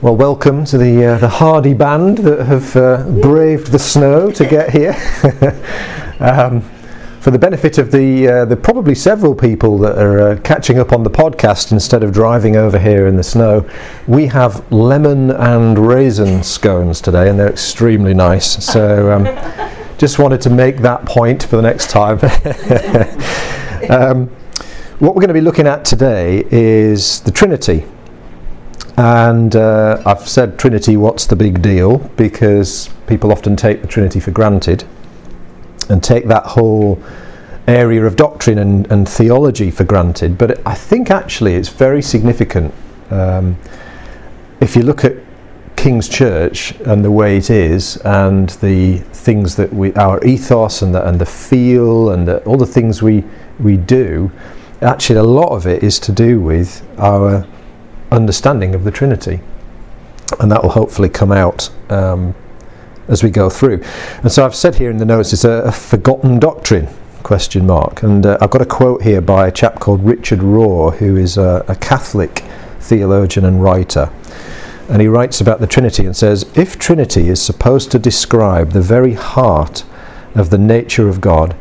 [0.00, 4.46] Well, welcome to the uh, the hardy band that have uh, braved the snow to
[4.46, 4.92] get here.
[6.20, 6.60] um,
[7.18, 10.92] for the benefit of the uh, the probably several people that are uh, catching up
[10.92, 13.68] on the podcast instead of driving over here in the snow,
[14.06, 18.64] we have lemon and raisin scones today, and they're extremely nice.
[18.64, 19.24] So, um,
[19.98, 22.20] just wanted to make that point for the next time.
[23.90, 24.28] um,
[25.00, 27.84] what we're going to be looking at today is the Trinity.
[28.98, 31.98] And uh, I've said Trinity, what's the big deal?
[32.16, 34.82] Because people often take the Trinity for granted
[35.88, 37.00] and take that whole
[37.68, 40.36] area of doctrine and, and theology for granted.
[40.36, 42.74] But I think actually it's very significant.
[43.10, 43.56] Um,
[44.60, 45.14] if you look at
[45.76, 50.92] King's Church and the way it is, and the things that we, our ethos and
[50.92, 53.22] the, and the feel and the, all the things we,
[53.60, 54.32] we do,
[54.82, 57.46] actually a lot of it is to do with our
[58.10, 59.40] understanding of the Trinity,
[60.40, 62.34] and that will hopefully come out um,
[63.08, 63.82] as we go through.
[64.22, 66.88] And so I've said here in the notes it's a, a forgotten doctrine
[67.22, 68.02] question mark.
[68.02, 71.36] And uh, I've got a quote here by a chap called Richard Rohr who is
[71.36, 72.44] a, a Catholic
[72.80, 74.10] theologian and writer.
[74.88, 78.80] And he writes about the Trinity and says if Trinity is supposed to describe the
[78.80, 79.84] very heart
[80.34, 81.56] of the nature of God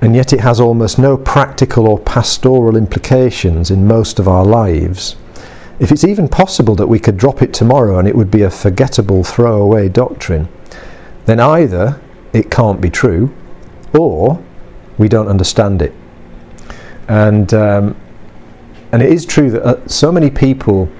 [0.00, 5.16] and yet it has almost no practical or pastoral implications in most of our lives
[5.80, 8.50] if it's even possible that we could drop it tomorrow and it would be a
[8.50, 10.48] forgettable throwaway doctrine,
[11.26, 12.00] then either
[12.32, 13.34] it can't be true
[13.96, 14.42] or
[14.98, 15.92] we don't understand it.
[17.08, 17.96] And, um,
[18.92, 20.90] and it is true that uh, so many people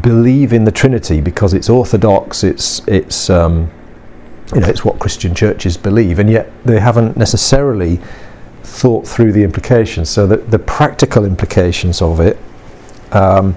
[0.00, 3.70] believe in the Trinity because it's orthodox, it's, it's, um,
[4.54, 8.00] you know, it's what Christian churches believe, and yet they haven't necessarily
[8.62, 10.08] thought through the implications.
[10.08, 12.38] So that the practical implications of it
[13.12, 13.56] um,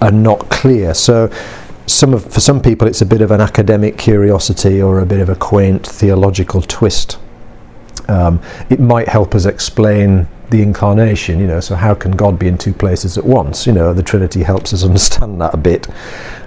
[0.00, 0.94] are not clear.
[0.94, 1.30] So
[1.86, 5.20] some of, for some people it's a bit of an academic curiosity or a bit
[5.20, 7.18] of a quaint theological twist.
[8.08, 12.48] Um, it might help us explain the incarnation, you know, so how can God be
[12.48, 13.66] in two places at once?
[13.66, 15.88] You know, the Trinity helps us understand that a bit.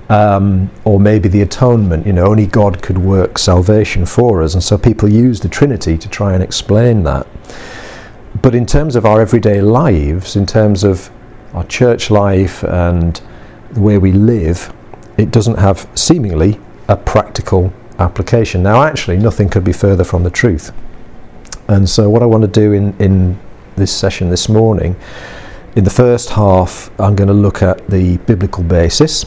[0.10, 4.64] Um, or maybe the atonement, you know, only God could work salvation for us, and
[4.64, 7.28] so people use the Trinity to try and explain that.
[8.42, 11.10] But in terms of our everyday lives, in terms of
[11.54, 13.22] our church life and
[13.74, 14.74] the way we live,
[15.18, 18.64] it doesn't have seemingly a practical application.
[18.64, 20.72] Now, actually, nothing could be further from the truth.
[21.68, 23.40] And so, what I want to do in, in
[23.76, 24.96] this session this morning,
[25.76, 29.26] in the first half, I'm going to look at the biblical basis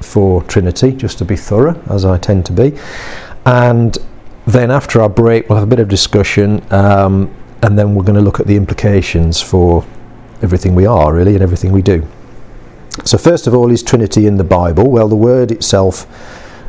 [0.00, 2.78] for Trinity, just to be thorough, as I tend to be.
[3.44, 3.96] And
[4.46, 8.18] then, after our break, we'll have a bit of discussion, um, and then we're going
[8.18, 9.84] to look at the implications for
[10.42, 12.06] everything we are, really, and everything we do.
[13.04, 14.90] So, first of all, is Trinity in the Bible?
[14.90, 16.06] Well, the word itself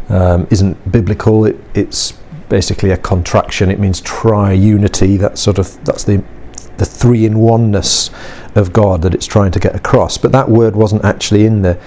[0.10, 1.46] um, isn't biblical.
[1.46, 2.14] It, it's
[2.48, 3.72] basically a contraction.
[3.72, 5.18] It means triunity.
[5.18, 6.24] That's sort of that's the
[6.78, 8.10] the three in oneness
[8.56, 10.18] of God that it's trying to get across.
[10.18, 11.80] But that word wasn't actually in the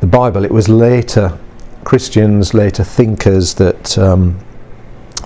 [0.00, 0.44] the Bible.
[0.44, 1.38] It was later
[1.84, 4.38] Christians, later thinkers that um,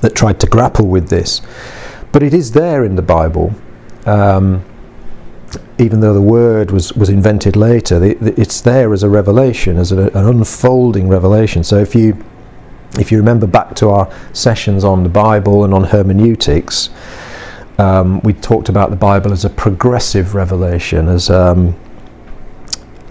[0.02, 1.42] that tried to grapple with this.
[2.12, 3.54] But it is there in the Bible.
[4.04, 4.64] Um,
[5.78, 9.76] even though the word was, was invented later, the, the, it's there as a revelation,
[9.76, 11.62] as a, an unfolding revelation.
[11.62, 12.24] So if you
[12.98, 16.88] if you remember back to our sessions on the Bible and on hermeneutics,
[17.78, 21.76] um, we talked about the Bible as a progressive revelation, as um,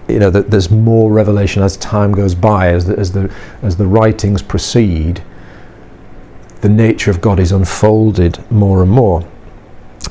[0.08, 3.32] you know, that there's more revelation as time goes by, as the, as the
[3.62, 5.22] as the writings proceed.
[6.62, 9.24] The nature of God is unfolded more and more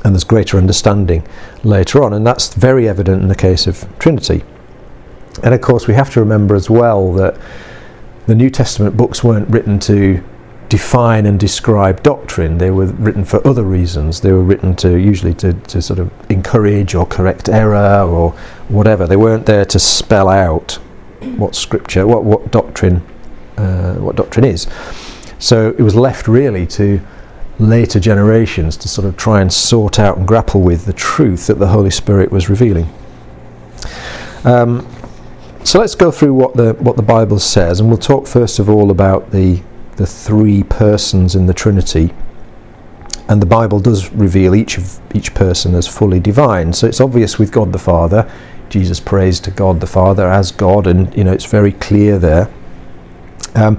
[0.04, 1.26] and there's greater understanding
[1.64, 2.12] later on.
[2.12, 4.42] And that's very evident in the case of Trinity.
[5.42, 7.38] And of course, we have to remember as well that
[8.26, 10.22] the New Testament books weren't written to
[10.68, 12.58] define and describe doctrine.
[12.58, 14.20] They were written for other reasons.
[14.20, 18.32] They were written to usually to, to sort of encourage or correct error or
[18.68, 19.06] whatever.
[19.06, 20.72] They weren't there to spell out
[21.36, 23.02] what scripture, what what doctrine,
[23.56, 24.66] uh, what doctrine is.
[25.38, 27.00] So it was left really to
[27.58, 31.58] later generations to sort of try and sort out and grapple with the truth that
[31.58, 32.92] the Holy Spirit was revealing.
[34.44, 34.86] Um,
[35.64, 38.70] so let's go through what the what the Bible says, and we'll talk first of
[38.70, 39.62] all about the
[39.96, 42.12] the three persons in the Trinity.
[43.28, 46.72] And the Bible does reveal each of each person as fully divine.
[46.72, 48.30] So it's obvious with God the Father.
[48.68, 52.48] Jesus prays to God the Father as God, and you know it's very clear there.
[53.56, 53.78] Um,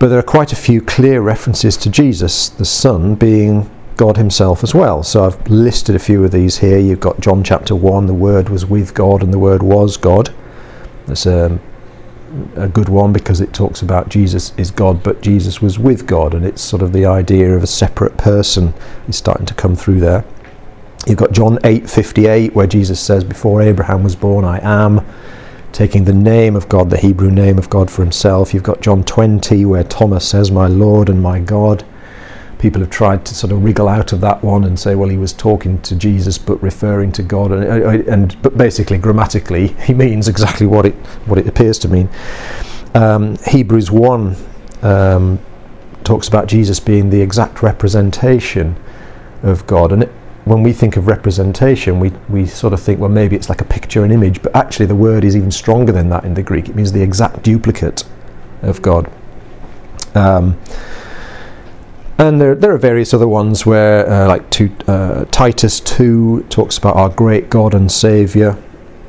[0.00, 4.64] but there are quite a few clear references to Jesus, the Son, being God Himself
[4.64, 5.02] as well.
[5.02, 6.78] So I've listed a few of these here.
[6.78, 10.34] You've got John chapter 1, the Word was with God and the Word was God.
[11.04, 11.60] There's um,
[12.56, 16.32] a good one because it talks about Jesus is God, but Jesus was with God,
[16.32, 18.72] and it's sort of the idea of a separate person
[19.06, 20.24] is starting to come through there.
[21.06, 25.04] You've got John 8:58 where Jesus says before Abraham was born I am
[25.72, 28.52] taking the name of God the Hebrew name of God for himself.
[28.52, 31.84] You've got John 20 where Thomas says my Lord and my God.
[32.58, 35.16] People have tried to sort of wriggle out of that one and say well he
[35.16, 37.52] was talking to Jesus but referring to God.
[37.52, 40.94] And, uh, and but basically grammatically he means exactly what it
[41.26, 42.08] what it appears to mean.
[42.94, 44.36] Um, Hebrews 1
[44.82, 45.38] um,
[46.02, 48.76] talks about Jesus being the exact representation
[49.42, 49.92] of God.
[49.92, 50.08] And
[50.50, 53.64] when we think of representation, we, we sort of think, well, maybe it's like a
[53.64, 56.68] picture, an image, but actually the word is even stronger than that in the Greek.
[56.68, 58.02] It means the exact duplicate
[58.60, 59.08] of God.
[60.16, 60.60] Um,
[62.18, 66.76] and there, there are various other ones where, uh, like to, uh, Titus 2 talks
[66.78, 68.58] about our great God and Saviour,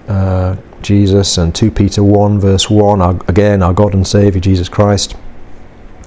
[0.08, 4.70] uh, Jesus, and 2 Peter 1, verse 1, our, again, our God and Saviour, Jesus
[4.70, 5.16] Christ.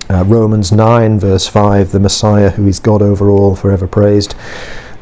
[0.09, 4.37] Uh, Romans 9, verse 5, the Messiah who is God over all, forever praised.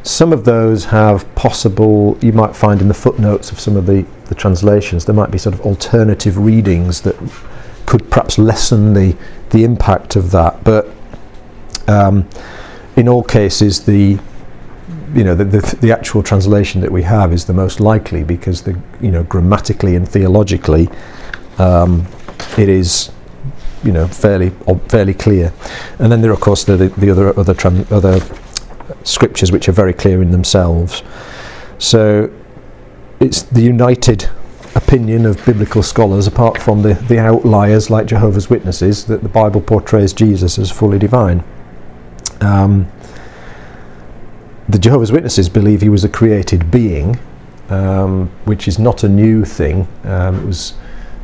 [0.03, 4.05] Some of those have possible, you might find in the footnotes of some of the,
[4.25, 7.15] the translations, there might be sort of alternative readings that
[7.85, 9.15] could perhaps lessen the,
[9.51, 10.61] the impact of that.
[10.65, 10.89] But
[11.87, 12.27] um,
[12.97, 14.19] in all cases, the
[15.13, 18.63] you know the, the, the actual translation that we have is the most likely because
[18.63, 20.89] the you know grammatically and theologically
[21.59, 22.07] um,
[22.57, 23.11] it is
[23.83, 24.49] you know fairly
[24.87, 25.53] fairly clear
[25.99, 28.19] and then there are of course the, the other other tran- other
[29.03, 31.03] scriptures which are very clear in themselves.
[31.77, 32.31] So
[33.19, 34.29] it's the united
[34.75, 39.61] opinion of biblical scholars, apart from the, the outliers like Jehovah's Witnesses, that the Bible
[39.61, 41.43] portrays Jesus as fully divine.
[42.41, 42.91] Um,
[44.67, 47.19] the Jehovah's Witnesses believe he was a created being,
[47.69, 49.87] um, which is not a new thing.
[50.03, 50.73] Um, it was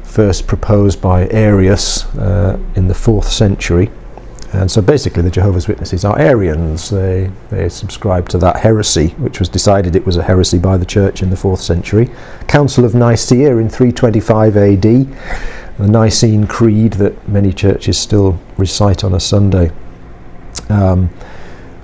[0.03, 3.91] first proposed by Arius uh, in the fourth century.
[4.51, 6.89] And so basically, the Jehovah's Witnesses are Arians.
[6.89, 10.85] They, they subscribe to that heresy, which was decided it was a heresy by the
[10.85, 12.09] church in the 4th century.
[12.47, 19.13] Council of Nicaea in 325 AD, the Nicene Creed that many churches still recite on
[19.13, 19.71] a Sunday,
[20.69, 21.11] um,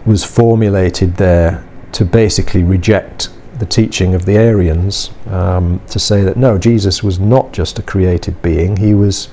[0.04, 3.30] was formulated there to basically reject
[3.60, 7.84] the teaching of the Arians, um, to say that no, Jesus was not just a
[7.84, 9.30] created being, he was.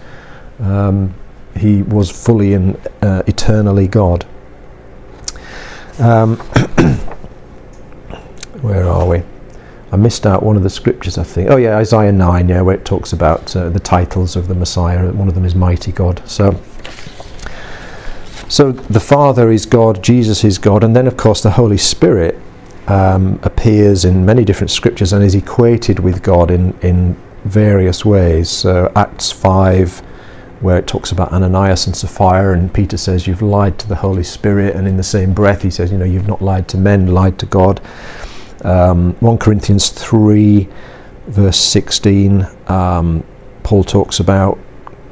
[0.61, 1.15] Um,
[1.57, 4.27] he was fully and uh, eternally God.
[5.99, 6.37] Um,
[8.61, 9.23] where are we?
[9.93, 11.51] I missed out one of the scriptures, I think.
[11.51, 15.13] Oh, yeah, Isaiah 9, yeah, where it talks about uh, the titles of the Messiah.
[15.13, 16.27] One of them is Mighty God.
[16.27, 16.59] So,
[18.49, 22.41] so the Father is God, Jesus is God, and then, of course, the Holy Spirit
[22.87, 27.15] um, appears in many different scriptures and is equated with God in, in
[27.45, 28.49] various ways.
[28.49, 30.03] So, Acts 5
[30.63, 34.23] where it talks about Ananias and Sapphira, and Peter says, You've lied to the Holy
[34.23, 37.09] Spirit, and in the same breath, he says, You know, you've not lied to men,
[37.09, 37.81] lied to God.
[38.65, 40.69] Um, 1 Corinthians 3,
[41.27, 43.25] verse 16, um,
[43.65, 44.59] Paul talks about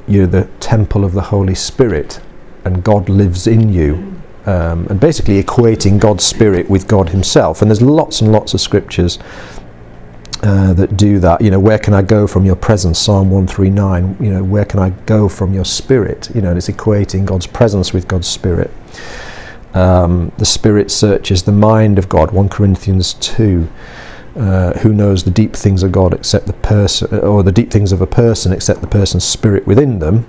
[0.06, 2.20] you're the temple of the Holy Spirit,
[2.64, 4.06] and God lives in you.
[4.46, 7.60] Um, and basically equating God's Spirit with God Himself.
[7.60, 9.18] And there's lots and lots of scriptures
[10.42, 11.40] uh, that do that.
[11.40, 12.98] You know, where can I go from your presence?
[12.98, 14.16] Psalm 139.
[14.20, 16.30] You know, where can I go from your spirit?
[16.34, 18.70] You know, and it's equating God's presence with God's spirit.
[19.74, 22.30] Um, the spirit searches the mind of God.
[22.32, 23.68] 1 Corinthians 2.
[24.36, 27.90] Uh, who knows the deep things of God except the person, or the deep things
[27.90, 30.26] of a person except the person's spirit within them?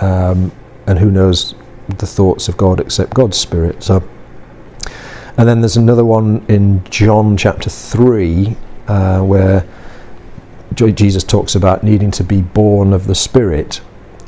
[0.00, 0.52] Um,
[0.86, 1.54] and who knows
[1.98, 3.82] the thoughts of God except God's spirit?
[3.82, 4.06] So,
[5.36, 8.56] and then there's another one in John chapter 3
[8.88, 9.64] uh, where
[10.74, 13.80] Jesus talks about needing to be born of the Spirit.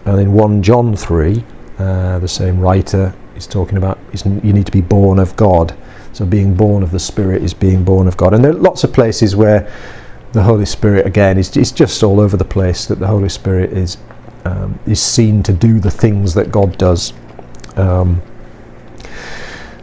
[0.05, 1.45] And in 1 John 3,
[1.79, 5.77] uh, the same writer is talking about you need to be born of God.
[6.13, 8.35] So being born of the Spirit is being born of God.
[8.35, 9.73] And there are lots of places where
[10.33, 13.73] the Holy Spirit, again, is, is just all over the place that the Holy Spirit
[13.73, 13.97] is,
[14.45, 17.13] um, is seen to do the things that God does.
[17.77, 18.23] Um,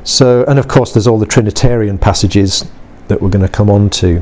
[0.04, 2.66] so, and of course, there's all the Trinitarian passages
[3.08, 4.22] that we're going to come on to.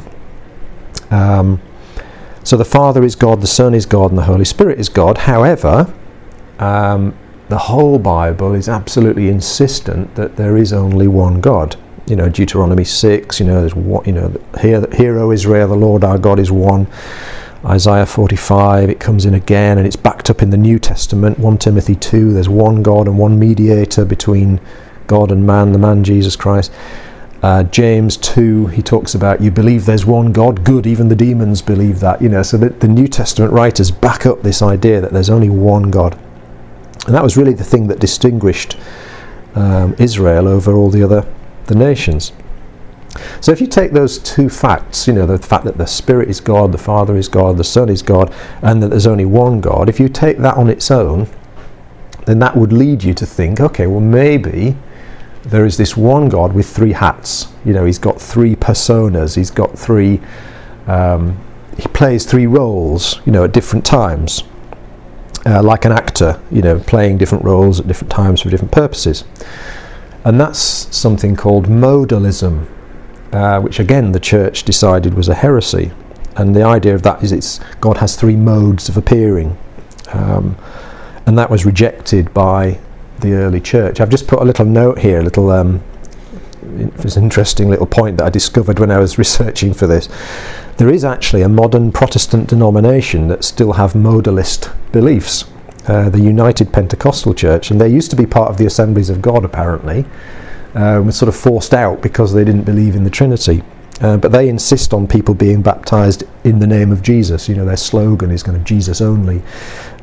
[1.11, 1.61] Um,
[2.43, 5.17] so the Father is God, the Son is God, and the Holy Spirit is God.
[5.17, 5.91] However,
[6.59, 7.15] um,
[7.49, 11.75] the whole Bible is absolutely insistent that there is only one God.
[12.07, 13.39] You know, Deuteronomy six.
[13.39, 14.05] You know, there's one.
[14.05, 16.87] You know, hear, O Israel, the Lord our God is one.
[17.65, 21.39] Isaiah 45, it comes in again, and it's backed up in the New Testament.
[21.39, 24.61] 1 Timothy 2, there's one God and one mediator between
[25.07, 26.71] God and man, the man Jesus Christ.
[27.45, 31.61] Uh, James 2, he talks about you believe there's one God, good, even the demons
[31.61, 32.19] believe that.
[32.19, 35.91] You know, so the New Testament writers back up this idea that there's only one
[35.91, 36.17] God.
[37.05, 38.79] And that was really the thing that distinguished
[39.53, 41.23] um, Israel over all the other
[41.67, 42.33] the nations.
[43.41, 46.39] So if you take those two facts, you know, the fact that the Spirit is
[46.39, 48.33] God, the Father is God, the Son is God,
[48.63, 51.27] and that there's only one God, if you take that on its own,
[52.25, 54.75] then that would lead you to think, okay, well maybe
[55.45, 57.47] there is this one God with three hats.
[57.63, 59.35] You know, he's got three personas.
[59.35, 60.19] He's got three.
[60.87, 61.39] Um,
[61.77, 63.21] he plays three roles.
[63.25, 64.43] You know, at different times,
[65.45, 66.41] uh, like an actor.
[66.51, 69.23] You know, playing different roles at different times for different purposes.
[70.23, 70.59] And that's
[70.95, 72.67] something called modalism,
[73.31, 75.91] uh, which again the church decided was a heresy.
[76.35, 79.55] And the idea of that is it's God has three modes of appearing.
[80.11, 80.57] Um,
[81.27, 82.79] and that was rejected by
[83.19, 83.99] the early church.
[83.99, 85.83] I've just put a little note here, a little um,
[86.77, 90.09] it's an interesting little point that I discovered when I was researching for this.
[90.77, 95.45] There is actually a modern Protestant denomination that still have modalist beliefs,
[95.87, 99.21] uh, the United Pentecostal Church, and they used to be part of the Assemblies of
[99.21, 100.05] God apparently,
[100.73, 103.63] uh, sort of forced out because they didn't believe in the Trinity.
[104.01, 107.47] Uh, but they insist on people being baptized in the name of Jesus.
[107.47, 109.41] You know, their slogan is kind of Jesus only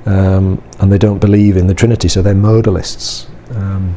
[0.06, 3.28] um, and they don't believe in the Trinity, so they're modalists.
[3.54, 3.96] Um,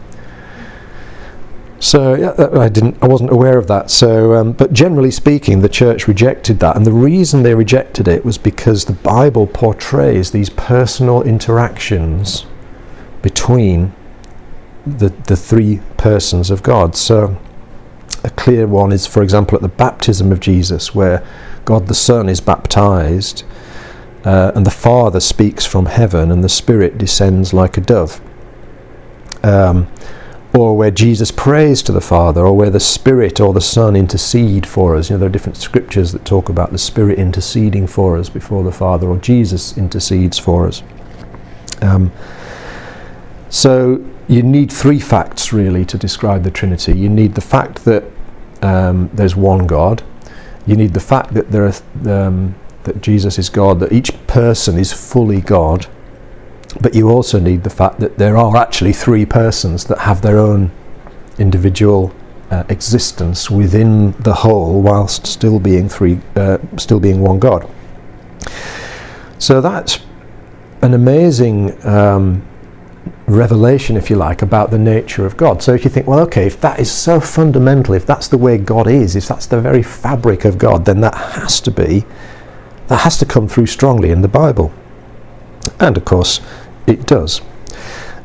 [1.80, 3.92] so yeah, I didn't, I wasn't aware of that.
[3.92, 8.24] So, um, but generally speaking, the church rejected that, and the reason they rejected it
[8.24, 12.46] was because the Bible portrays these personal interactions
[13.22, 13.94] between
[14.86, 16.96] the the three persons of God.
[16.96, 17.38] So,
[18.24, 21.26] a clear one is, for example, at the baptism of Jesus, where
[21.66, 23.44] God the Son is baptized
[24.26, 28.20] uh, and the Father speaks from heaven, and the Spirit descends like a dove.
[29.44, 29.88] Um,
[30.54, 34.66] or where Jesus prays to the Father, or where the Spirit or the Son intercede
[34.66, 35.10] for us.
[35.10, 38.64] You know, there are different scriptures that talk about the Spirit interceding for us before
[38.64, 40.82] the Father, or Jesus intercedes for us.
[41.82, 42.12] Um,
[43.50, 46.98] so you need three facts really to describe the Trinity.
[46.98, 48.06] You need the fact that
[48.62, 50.04] um, there's one God.
[50.66, 52.56] You need the fact that there are um,
[52.86, 55.88] that Jesus is God, that each person is fully God,
[56.82, 60.38] but you also need the fact that there are actually three persons that have their
[60.38, 60.72] own
[61.38, 62.14] individual
[62.52, 67.70] uh, existence within the whole, whilst still being three, uh, still being one God.
[69.38, 70.00] So that's
[70.82, 72.46] an amazing um,
[73.28, 75.64] revelation, if you like, about the nature of God.
[75.64, 78.58] So if you think, well, okay, if that is so fundamental, if that's the way
[78.58, 82.06] God is, if that's the very fabric of God, then that has to be
[82.88, 84.72] that has to come through strongly in the Bible.
[85.80, 86.42] And of course,
[86.88, 87.42] it does.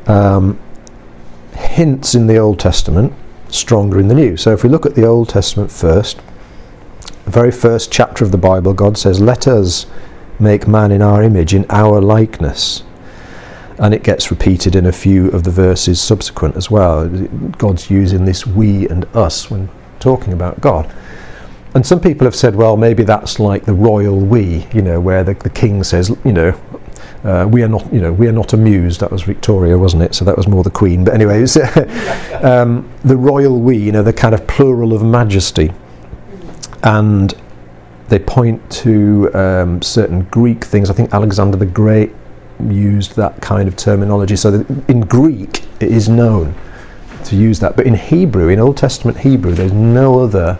[0.07, 0.59] Um,
[1.55, 3.13] hints in the Old Testament,
[3.49, 4.37] stronger in the New.
[4.37, 6.21] So if we look at the Old Testament first,
[7.25, 9.85] the very first chapter of the Bible, God says, Let us
[10.39, 12.83] make man in our image, in our likeness.
[13.77, 17.07] And it gets repeated in a few of the verses subsequent as well.
[17.57, 20.91] God's using this we and us when talking about God
[21.73, 25.23] and some people have said, well, maybe that's like the royal we, you know, where
[25.23, 26.59] the, the king says, you know,
[27.23, 28.99] uh, we are not, you know, we are not amused.
[28.99, 30.15] That was Victoria, wasn't it?
[30.15, 31.05] So that was more the Queen.
[31.05, 31.43] But anyway,
[32.43, 35.71] um, the royal we, you know, the kind of plural of majesty,
[36.83, 37.33] and
[38.09, 40.89] they point to um, certain Greek things.
[40.89, 42.11] I think Alexander the Great
[42.67, 44.35] used that kind of terminology.
[44.35, 46.53] So in Greek, it is known
[47.25, 50.59] to use that, but in Hebrew, in Old Testament Hebrew, there's no other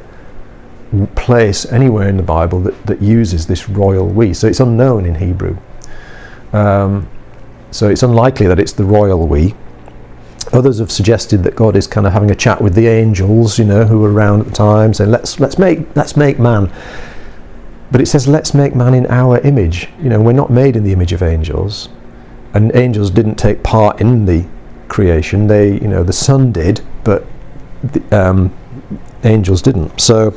[1.16, 4.34] place anywhere in the Bible that, that uses this royal we.
[4.34, 5.58] So it's unknown in Hebrew.
[6.54, 7.10] Um,
[7.72, 9.56] so it's unlikely that it's the royal we.
[10.52, 13.64] Others have suggested that God is kind of having a chat with the angels, you
[13.64, 16.70] know, who were around at the time, saying, "Let's let's make let's make man."
[17.90, 20.84] But it says, "Let's make man in our image." You know, we're not made in
[20.84, 21.88] the image of angels,
[22.54, 24.46] and angels didn't take part in the
[24.90, 25.48] creation.
[25.48, 27.26] They, you know, the Son did, but
[27.84, 28.54] the, um,
[29.24, 30.02] angels didn't.
[30.02, 30.32] So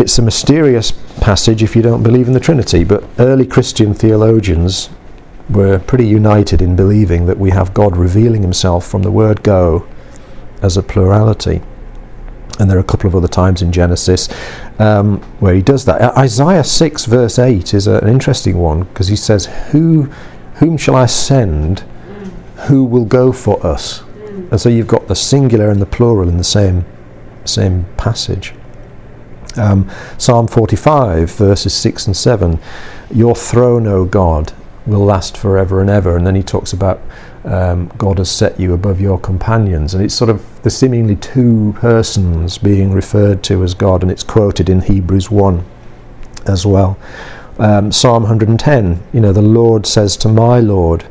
[0.00, 4.88] it's a mysterious passage if you don't believe in the Trinity, but early Christian theologians
[5.50, 9.86] were pretty united in believing that we have God revealing himself from the word go
[10.62, 11.60] as a plurality.
[12.58, 14.28] And there are a couple of other times in Genesis
[14.78, 16.16] um, where he does that.
[16.16, 20.04] Isaiah 6, verse 8, is a, an interesting one because he says, Who,
[20.56, 21.80] Whom shall I send?
[22.68, 24.02] Who will go for us?
[24.50, 26.84] And so you've got the singular and the plural in the same,
[27.44, 28.54] same passage.
[29.56, 32.58] Um, Psalm 45, verses 6 and 7
[33.12, 34.52] Your throne, O God,
[34.86, 36.16] will last forever and ever.
[36.16, 37.00] And then he talks about
[37.44, 39.94] um, God has set you above your companions.
[39.94, 44.22] And it's sort of the seemingly two persons being referred to as God, and it's
[44.22, 45.64] quoted in Hebrews 1
[46.46, 46.98] as well.
[47.58, 51.06] Um, Psalm 110, you know, the Lord says to my Lord,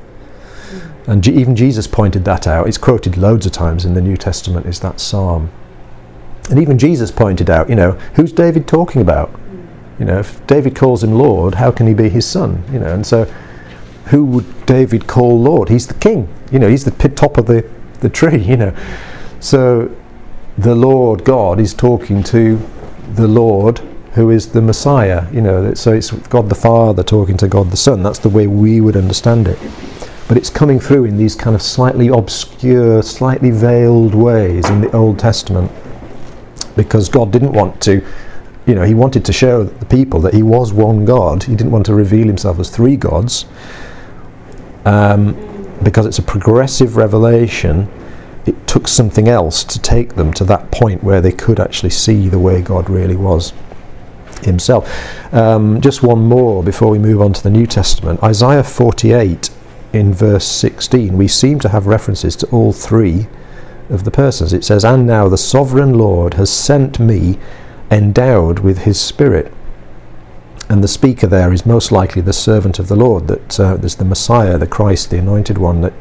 [1.07, 2.67] and even Jesus pointed that out.
[2.67, 5.51] It's quoted loads of times in the New Testament, is that psalm.
[6.49, 9.31] And even Jesus pointed out, you know, who's David talking about?
[9.99, 12.63] You know, if David calls him Lord, how can he be his son?
[12.71, 13.25] You know, and so
[14.05, 15.69] who would David call Lord?
[15.69, 16.27] He's the king.
[16.51, 18.75] You know, he's the top of the, the tree, you know.
[19.39, 19.95] So
[20.57, 22.59] the Lord God is talking to
[23.13, 23.79] the Lord
[24.13, 25.73] who is the Messiah, you know.
[25.75, 28.01] So it's God the Father talking to God the Son.
[28.01, 29.59] That's the way we would understand it.
[30.27, 34.91] But it's coming through in these kind of slightly obscure, slightly veiled ways in the
[34.95, 35.71] Old Testament
[36.79, 38.01] because God didn't want to
[38.65, 41.41] you know, he wanted to show the people that he was one God.
[41.41, 43.45] He didn't want to reveal himself as three gods
[44.85, 45.33] um,
[45.83, 47.89] because it's a progressive revelation.
[48.45, 52.29] It took something else to take them to that point where they could actually see
[52.29, 53.53] the way God really was
[54.43, 54.87] himself.
[55.33, 58.21] Um, just one more before we move on to the New Testament.
[58.21, 59.49] Isaiah 48
[59.93, 63.25] in verse 16, we seem to have references to all three
[63.89, 64.53] of the persons.
[64.53, 67.37] It says, And now the sovereign Lord has sent me
[67.91, 69.51] endowed with his spirit.
[70.69, 73.95] And the speaker there is most likely the servant of the Lord, that uh, there's
[73.95, 75.93] the Messiah, the Christ, the anointed one that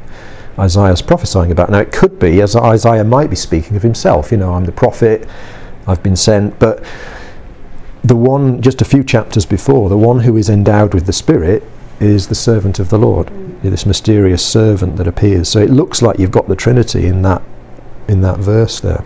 [0.59, 1.71] Isaiah is prophesying about.
[1.71, 4.73] Now, it could be, as Isaiah might be speaking of himself, you know, I'm the
[4.73, 5.27] prophet,
[5.87, 6.85] I've been sent, but
[8.05, 11.63] the one, just a few chapters before, the one who is endowed with the Spirit
[12.01, 13.29] is the servant of the Lord,
[13.63, 15.49] this mysterious servant that appears.
[15.49, 17.43] So it looks like you've got the Trinity in that,
[18.09, 19.05] in that verse there.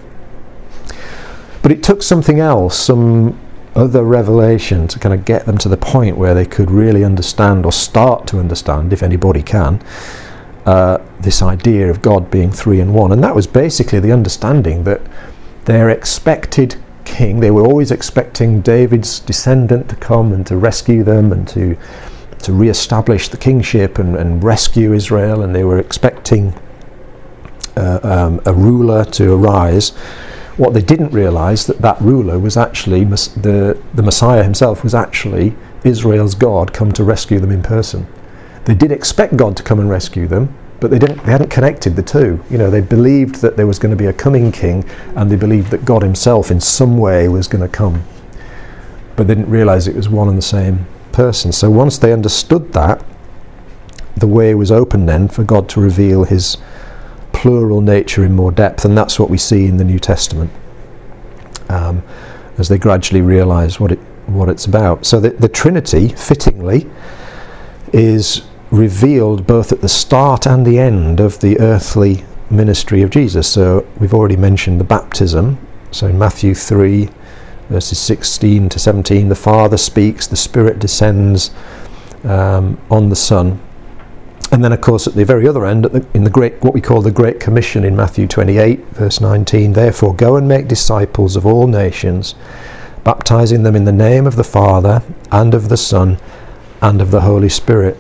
[1.63, 3.39] But it took something else, some
[3.75, 7.65] other revelation to kind of get them to the point where they could really understand
[7.65, 9.83] or start to understand, if anybody can,
[10.67, 13.13] uh, this idea of God being three in one.
[13.13, 15.01] And that was basically the understanding that
[15.65, 21.33] their expected king, they were always expecting David's descendant to come and to rescue them
[21.33, 21.77] and to
[22.43, 26.53] to re-establish the kingship and, and rescue Israel, and they were expecting
[27.77, 29.93] uh, um, a ruler to arise
[30.57, 35.55] what they didn't realize that that ruler was actually the the Messiah himself was actually
[35.85, 38.07] Israel's God come to rescue them in person.
[38.65, 41.97] They did expect God to come and rescue them, but they didn't they hadn't connected
[41.97, 42.43] the two.
[42.51, 44.85] You know, they believed that there was going to be a coming king
[45.17, 48.05] and they believed that God himself in some way was going to come.
[49.17, 51.53] But they didn't realize it was one and the same person.
[51.53, 53.05] So once they understood that,
[54.17, 56.59] the way was open then for God to reveal his
[57.43, 60.49] plural nature in more depth, and that's what we see in the New Testament
[61.69, 62.01] um,
[62.57, 65.05] as they gradually realize what it what it's about.
[65.05, 66.89] So the, the Trinity, fittingly,
[67.93, 73.51] is revealed both at the start and the end of the earthly ministry of Jesus.
[73.51, 75.59] So we've already mentioned the baptism.
[75.91, 77.09] So in Matthew 3,
[77.71, 81.51] verses 16 to 17, the Father speaks, the Spirit descends
[82.23, 83.61] um, on the Son.
[84.53, 86.83] And then, of course, at the very other end, the, in the great, what we
[86.83, 91.47] call the Great Commission in Matthew 28, verse 19, therefore go and make disciples of
[91.47, 92.35] all nations,
[93.03, 96.19] baptizing them in the name of the Father and of the Son
[96.83, 97.97] and of the Holy Spirit.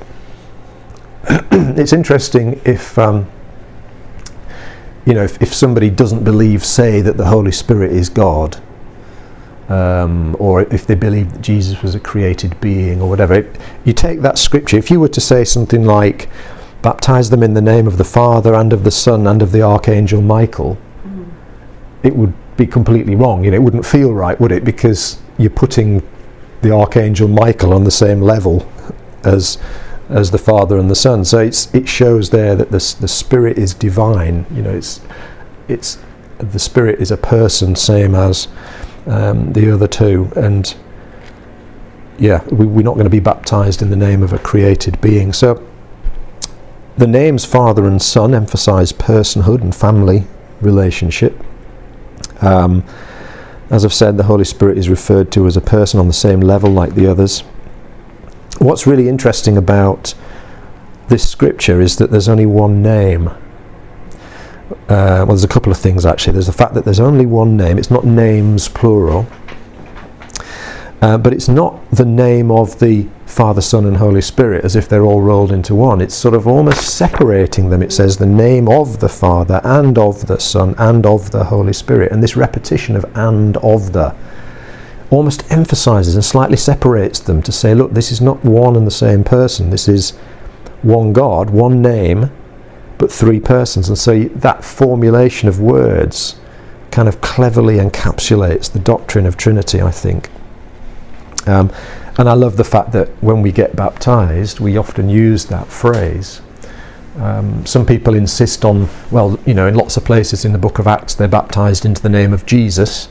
[1.30, 3.26] it's interesting if, um,
[5.06, 8.60] you know, if, if somebody doesn't believe, say, that the Holy Spirit is God,
[9.72, 13.50] um, or if they believe that Jesus was a created being or whatever.
[13.84, 16.28] You take that scripture, if you were to say something like,
[16.82, 19.62] baptize them in the name of the Father and of the Son and of the
[19.62, 21.26] Archangel Michael, mm.
[22.02, 23.44] it would be completely wrong.
[23.44, 24.64] You know, it wouldn't feel right, would it?
[24.64, 26.02] Because you're putting
[26.60, 28.70] the Archangel Michael on the same level
[29.24, 29.58] as
[30.10, 31.24] as the Father and the Son.
[31.24, 34.44] So it's, it shows there that the, the Spirit is divine.
[34.50, 35.00] You know, it's
[35.68, 35.98] it's
[36.38, 38.48] the Spirit is a person, same as
[39.06, 40.30] um, the other two.
[40.36, 40.74] And
[42.18, 45.32] yeah, we, we're not going to be baptized in the name of a created being.
[45.32, 45.66] So
[46.96, 50.24] the names Father and Son emphasize personhood and family
[50.60, 51.34] relationship.
[52.40, 52.84] Um,
[53.70, 56.40] as I've said, the Holy Spirit is referred to as a person on the same
[56.40, 57.40] level like the others.
[58.58, 60.14] What's really interesting about
[61.08, 63.30] this scripture is that there's only one name
[64.88, 66.34] uh, well, there's a couple of things actually.
[66.34, 69.26] There's the fact that there's only one name, it's not names plural,
[71.00, 74.88] uh, but it's not the name of the Father, Son, and Holy Spirit as if
[74.88, 76.00] they're all rolled into one.
[76.02, 77.82] It's sort of almost separating them.
[77.82, 81.72] It says the name of the Father, and of the Son, and of the Holy
[81.72, 82.12] Spirit.
[82.12, 84.14] And this repetition of and of the
[85.10, 88.90] almost emphasizes and slightly separates them to say, look, this is not one and the
[88.90, 89.70] same person.
[89.70, 90.10] This is
[90.82, 92.30] one God, one name,
[93.02, 93.88] but three persons.
[93.88, 96.36] And so that formulation of words
[96.92, 100.30] kind of cleverly encapsulates the doctrine of Trinity, I think.
[101.48, 101.72] Um,
[102.16, 106.42] and I love the fact that when we get baptized, we often use that phrase.
[107.16, 110.78] Um, some people insist on, well, you know, in lots of places in the book
[110.78, 113.08] of Acts, they're baptized into the name of Jesus.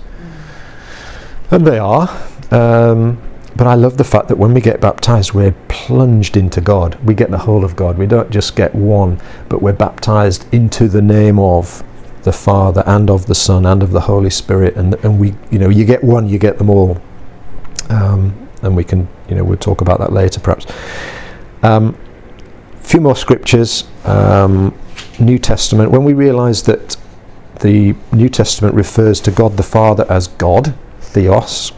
[1.51, 2.07] And they are.
[2.49, 3.21] Um,
[3.55, 6.95] but I love the fact that when we get baptized, we're plunged into God.
[7.03, 7.97] We get the whole of God.
[7.97, 11.83] We don't just get one, but we're baptized into the name of
[12.23, 14.75] the Father and of the Son and of the Holy Spirit.
[14.75, 17.01] And, and we, you know, you get one, you get them all.
[17.89, 20.65] Um, and we can, you know, we'll talk about that later perhaps.
[21.63, 21.97] Um,
[22.79, 23.85] few more scriptures.
[24.05, 24.73] Um,
[25.19, 25.91] New Testament.
[25.91, 26.97] When we realise that
[27.59, 31.71] the New Testament refers to God the Father as God, Theos,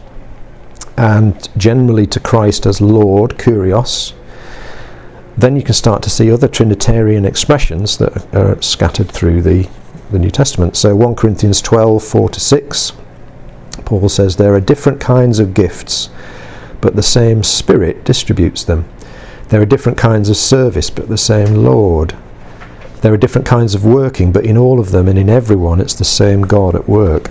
[0.96, 4.12] and generally to Christ as Lord, Kurios,
[5.36, 9.68] then you can start to see other Trinitarian expressions that are scattered through the,
[10.10, 10.76] the New Testament.
[10.76, 12.92] So 1 Corinthians 12, 4 to 6,
[13.84, 16.08] Paul says, There are different kinds of gifts,
[16.80, 18.88] but the same Spirit distributes them.
[19.48, 22.16] There are different kinds of service, but the same Lord.
[23.02, 25.94] There are different kinds of working, but in all of them and in everyone, it's
[25.94, 27.30] the same God at work.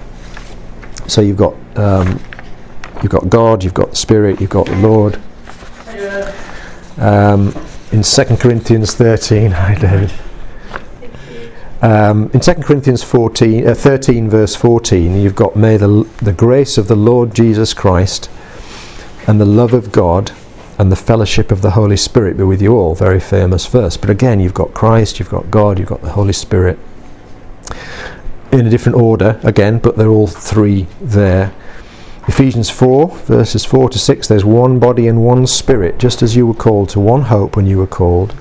[1.08, 2.20] So you've got um,
[3.04, 5.20] you've got God, you've got the Spirit, you've got the Lord.
[6.98, 7.54] Um,
[7.92, 10.12] in 2 Corinthians 13, hi David.
[11.82, 16.78] Um, in 2 Corinthians 14, uh, 13, verse 14, you've got, May the, the grace
[16.78, 18.30] of the Lord Jesus Christ
[19.28, 20.32] and the love of God
[20.80, 22.96] and the fellowship of the Holy Spirit be with you all.
[22.96, 23.98] Very famous verse.
[23.98, 26.80] But again, you've got Christ, you've got God, you've got the Holy Spirit.
[28.54, 31.54] In a different order, again, but they're all three there.
[32.26, 36.48] Ephesians 4, verses 4 to 6 there's one body and one spirit, just as you
[36.48, 38.32] were called to one hope when you were called,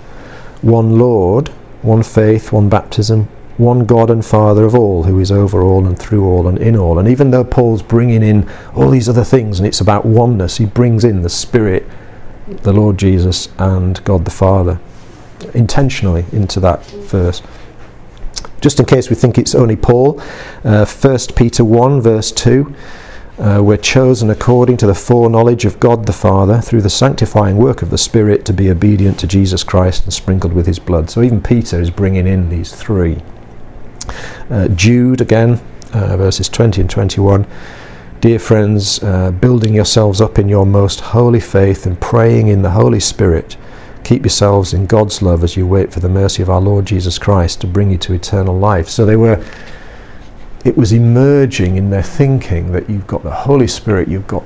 [0.60, 1.48] one Lord,
[1.82, 3.24] one faith, one baptism,
[3.56, 6.76] one God and Father of all, who is over all and through all and in
[6.76, 7.00] all.
[7.00, 10.64] And even though Paul's bringing in all these other things and it's about oneness, he
[10.64, 11.84] brings in the Spirit,
[12.46, 14.78] the Lord Jesus, and God the Father
[15.54, 17.42] intentionally into that verse.
[18.60, 20.20] Just in case we think it's only Paul,
[20.62, 22.72] uh, 1 Peter 1, verse 2
[23.38, 27.80] uh, we're chosen according to the foreknowledge of God the Father through the sanctifying work
[27.80, 31.08] of the Spirit to be obedient to Jesus Christ and sprinkled with his blood.
[31.08, 33.22] So even Peter is bringing in these three.
[34.50, 35.60] Uh, Jude, again,
[35.94, 37.46] uh, verses 20 and 21.
[38.20, 42.70] Dear friends, uh, building yourselves up in your most holy faith and praying in the
[42.70, 43.56] Holy Spirit,
[44.04, 47.18] keep yourselves in God's love as you wait for the mercy of our Lord Jesus
[47.18, 48.88] Christ to bring you to eternal life.
[48.88, 49.42] So they were
[50.64, 54.44] it was emerging in their thinking that you've got the Holy Spirit, you've got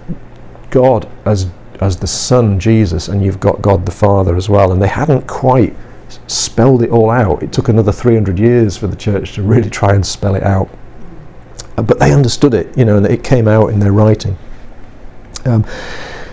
[0.71, 1.51] God as
[1.81, 4.73] as the Son Jesus, and you've got God the Father as well.
[4.73, 5.77] And they hadn't quite
[6.27, 7.43] spelled it all out.
[7.43, 10.69] It took another 300 years for the church to really try and spell it out.
[11.77, 14.39] But they understood it, you know, and it came out in their writing.
[15.45, 15.67] Um,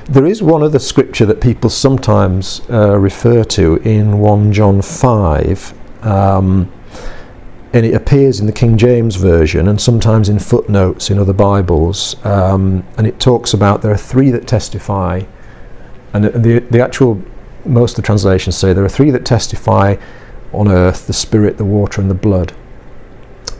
[0.05, 6.05] there is one other scripture that people sometimes uh, refer to in 1 John 5.
[6.05, 6.71] Um,
[7.73, 12.23] and it appears in the King James Version and sometimes in footnotes in other Bibles.
[12.23, 15.23] Um, and it talks about there are three that testify,
[16.13, 17.19] and the, the, the actual,
[17.65, 19.95] most of the translations say there are three that testify
[20.53, 22.53] on earth the Spirit, the water, and the blood.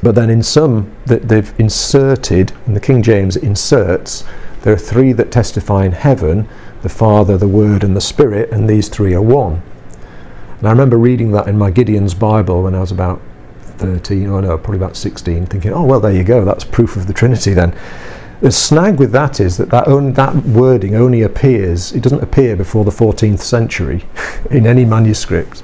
[0.04, 4.24] But then in some that they've inserted, and the King James inserts,
[4.62, 6.48] there are three that testify in heaven
[6.84, 9.64] the Father, the Word, and the Spirit, and these three are one.
[10.60, 13.22] And I remember reading that in my Gideon's Bible when I was about
[13.78, 17.08] 13, or no, probably about 16, thinking, oh, well, there you go, that's proof of
[17.08, 17.76] the Trinity then.
[18.42, 22.84] The snag with that is that that, that wording only appears, it doesn't appear before
[22.84, 24.06] the 14th century
[24.52, 25.64] in any manuscript.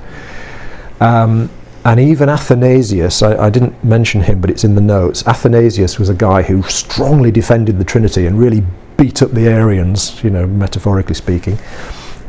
[1.01, 1.49] Um,
[1.85, 5.25] and even Athanasius, I, I, didn't mention him, but it's in the notes.
[5.25, 8.63] Athanasius was a guy who strongly defended the Trinity and really
[8.97, 11.57] beat up the Arians, you know, metaphorically speaking.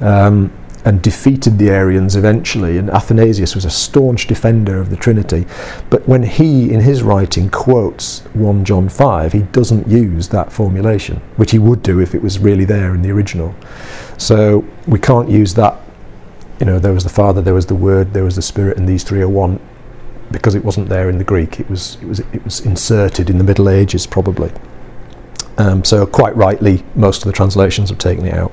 [0.00, 0.52] Um,
[0.84, 2.78] and defeated the Arians eventually.
[2.78, 5.46] And Athanasius was a staunch defender of the Trinity.
[5.90, 11.16] But when he, in his writing, quotes 1 John 5, he doesn't use that formulation,
[11.36, 13.54] which he would do if it was really there in the original.
[14.16, 15.78] So we can't use that.
[16.58, 18.88] You know, there was the Father, there was the Word, there was the Spirit, and
[18.88, 19.58] these three are one,
[20.30, 21.58] because it wasn't there in the Greek.
[21.58, 24.52] It was it was it was inserted in the Middle Ages, probably.
[25.56, 28.52] Um, so quite rightly, most of the translations have taken it out.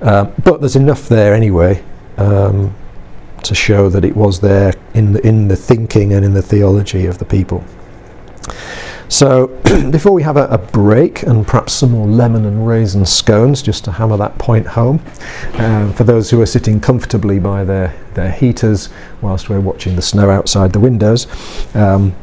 [0.00, 1.82] Um, but there's enough there anyway
[2.16, 2.74] um,
[3.42, 7.06] to show that it was there in the, in the thinking and in the theology
[7.06, 7.64] of the people.
[9.08, 9.46] So,
[9.90, 13.84] before we have a, a, break and perhaps some more lemon and raisin scones, just
[13.84, 15.02] to hammer that point home,
[15.54, 18.90] um, for those who are sitting comfortably by their, their heaters
[19.22, 21.26] whilst we're watching the snow outside the windows,
[21.74, 22.14] um,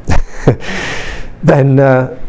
[1.44, 2.20] then uh,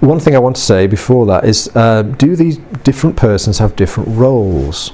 [0.00, 3.76] one thing I want to say before that is uh, do these different persons have
[3.76, 4.92] different roles?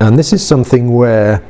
[0.00, 1.42] And this is something where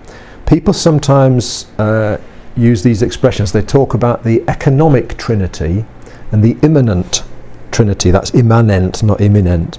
[0.46, 2.18] people sometimes uh,
[2.56, 3.52] use these expressions.
[3.52, 5.84] They talk about the economic trinity
[6.32, 7.24] and the immanent
[7.70, 8.10] trinity.
[8.10, 9.78] That's immanent, not imminent.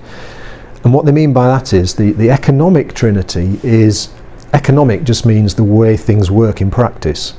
[0.84, 4.10] And what they mean by that is the, the economic trinity is
[4.54, 7.34] economic just means the way things work in practice.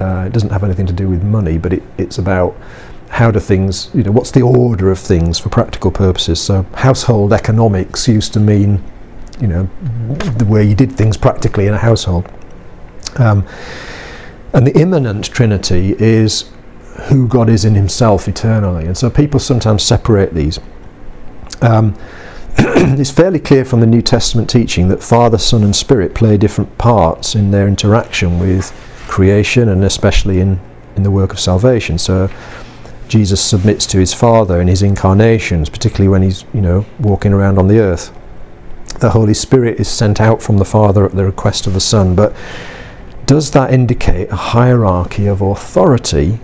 [0.00, 2.56] Uh, it doesn't have anything to do with money, but it, it's about
[3.08, 6.40] how do things, you know, what's the order of things for practical purposes.
[6.40, 8.82] So household economics used to mean,
[9.40, 9.64] you know,
[10.36, 12.30] the way you did things practically in a household.
[13.16, 13.46] Um,
[14.52, 16.50] and the immanent trinity is
[17.08, 18.86] who God is in Himself eternally.
[18.86, 20.58] And so people sometimes separate these.
[21.62, 21.94] Um,
[22.58, 26.76] it's fairly clear from the New Testament teaching that Father, Son, and Spirit play different
[26.76, 28.72] parts in their interaction with
[29.06, 30.60] creation and especially in,
[30.96, 31.98] in the work of salvation.
[31.98, 32.28] So
[33.08, 37.58] Jesus submits to his Father in his incarnations, particularly when he's you know walking around
[37.58, 38.12] on the earth.
[39.00, 42.14] The Holy Spirit is sent out from the Father at the request of the Son,
[42.14, 42.34] but
[43.26, 46.40] does that indicate a hierarchy of authority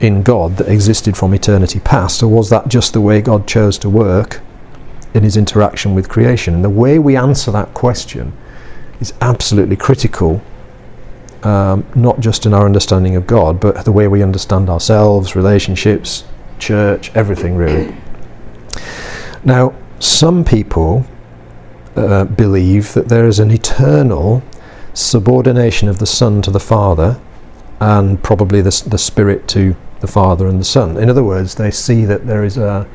[0.00, 3.78] in God that existed from eternity past, or was that just the way God chose
[3.78, 4.40] to work
[5.14, 6.54] in his interaction with creation?
[6.54, 8.32] And the way we answer that question
[9.00, 10.42] is absolutely critical,
[11.42, 16.24] um, not just in our understanding of God, but the way we understand ourselves, relationships,
[16.58, 17.94] church, everything really.
[19.44, 21.06] Now, some people
[21.94, 24.42] uh, believe that there is an eternal
[24.92, 27.20] subordination of the Son to the Father
[27.80, 30.96] and probably the, the Spirit to the Father and the Son.
[30.96, 32.88] In other words, they see that there is a,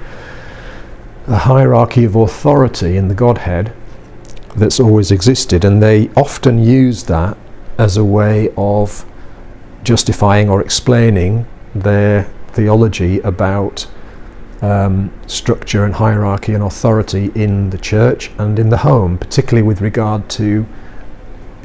[1.28, 3.74] a hierarchy of authority in the Godhead
[4.56, 7.38] that's always existed, and they often use that
[7.82, 9.04] as a way of
[9.84, 13.88] justifying or explaining their theology about
[14.62, 19.82] um, structure and hierarchy and authority in the church and in the home, particularly with
[19.82, 20.68] regard to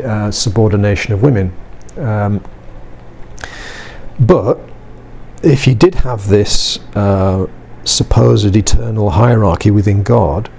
[0.03, 1.55] uh, subordination of women.
[1.99, 2.43] Um,
[4.19, 4.59] but
[5.43, 7.47] if you did have this uh,
[7.85, 10.51] supposed eternal hierarchy within God,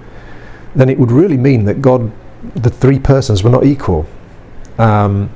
[0.76, 2.12] then it would really mean that God,
[2.54, 4.06] the three persons, were not equal.
[4.78, 5.30] Um,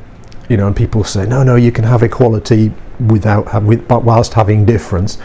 [0.53, 2.71] you know, and people say, no, no, you can have equality
[3.09, 5.17] without with, whilst having difference.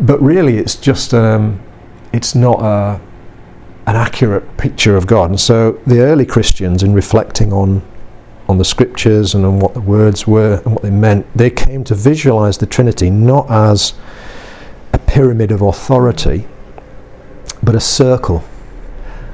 [0.00, 1.60] But really, it's just um,
[2.12, 3.00] it's not a,
[3.86, 5.30] an accurate picture of God.
[5.30, 7.80] And so the early Christians, in reflecting on
[8.48, 11.84] on the scriptures and on what the words were and what they meant, they came
[11.84, 13.94] to visualize the Trinity not as
[14.92, 16.48] a pyramid of authority,
[17.62, 18.42] but a circle,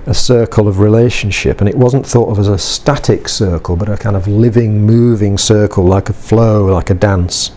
[0.06, 1.60] a circle of relationship.
[1.60, 5.36] And it wasn't thought of as a static circle, but a kind of living, moving
[5.36, 7.50] circle, like a flow, like a dance.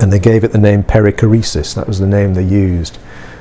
[0.00, 2.98] And they gave it the name perichoresis, that was the name they used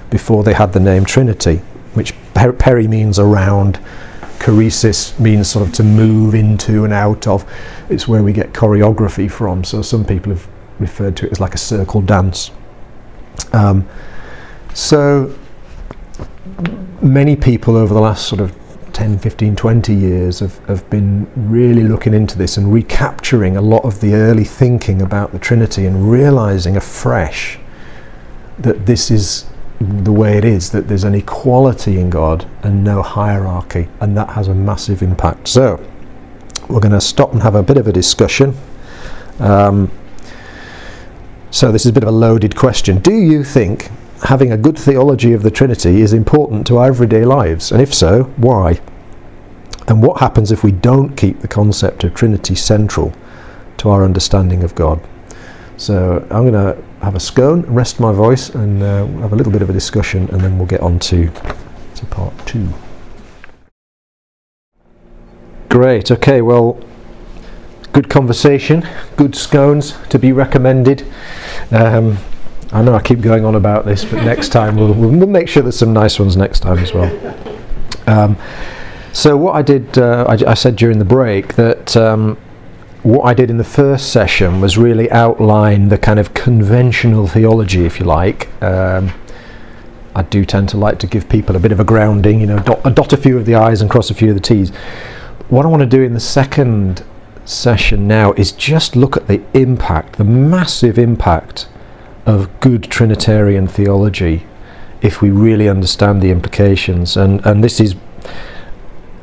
[0.10, 1.58] before they had the name Trinity,
[1.94, 3.80] which peri means around
[4.40, 7.46] choresis means sort of to move into and out of.
[7.90, 9.64] It's where we get choreography from.
[9.64, 10.48] So some people have
[10.80, 12.52] referred to it as like a circle dance.
[13.54, 13.88] Um,
[14.74, 15.36] so
[17.02, 18.56] many people over the last sort of
[18.94, 23.84] 10, 15, 20 years have, have been really looking into this and recapturing a lot
[23.86, 27.60] of the early thinking about the Trinity and realizing afresh
[28.58, 29.46] that this is
[29.80, 34.30] the way it is, that there's an equality in God and no hierarchy, and that
[34.32, 35.48] has a massive impact.
[35.48, 35.82] So,
[36.68, 38.56] we're going to stop and have a bit of a discussion.
[39.40, 39.90] Um,
[41.52, 43.00] so, this is a bit of a loaded question.
[43.00, 43.90] Do you think
[44.24, 47.72] having a good theology of the Trinity is important to our everyday lives?
[47.72, 48.80] And if so, why?
[49.88, 53.14] And what happens if we don't keep the concept of Trinity central
[53.78, 55.00] to our understanding of God?
[55.78, 59.54] So, I'm going to have a scone, rest my voice, and uh, have a little
[59.54, 61.32] bit of a discussion, and then we'll get on to,
[61.96, 62.68] to part two.
[65.70, 66.78] Great, okay, well,
[67.94, 71.06] good conversation, good scones to be recommended.
[71.72, 72.18] Um,
[72.72, 75.64] I know I keep going on about this, but next time we'll, we'll, make sure
[75.64, 77.10] there's some nice ones next time as well.
[78.08, 78.38] Um,
[79.12, 81.96] so, what I did, uh, I, I, said during the break that.
[81.98, 82.38] Um,
[83.04, 87.86] what I did in the first session was really outline the kind of conventional theology,
[87.86, 88.50] if you like.
[88.62, 89.14] Um,
[90.16, 92.60] I do tend to like to give people a bit of a grounding, you know,
[92.60, 94.72] dot, dot a few of the I's and cross a few of the T's.
[95.48, 97.04] What I want to do in the second
[97.46, 101.68] session now is just look at the impact, the massive impact
[102.30, 104.46] of good Trinitarian theology
[105.02, 107.18] if we really understand the implications.
[107.18, 107.96] And, and this is,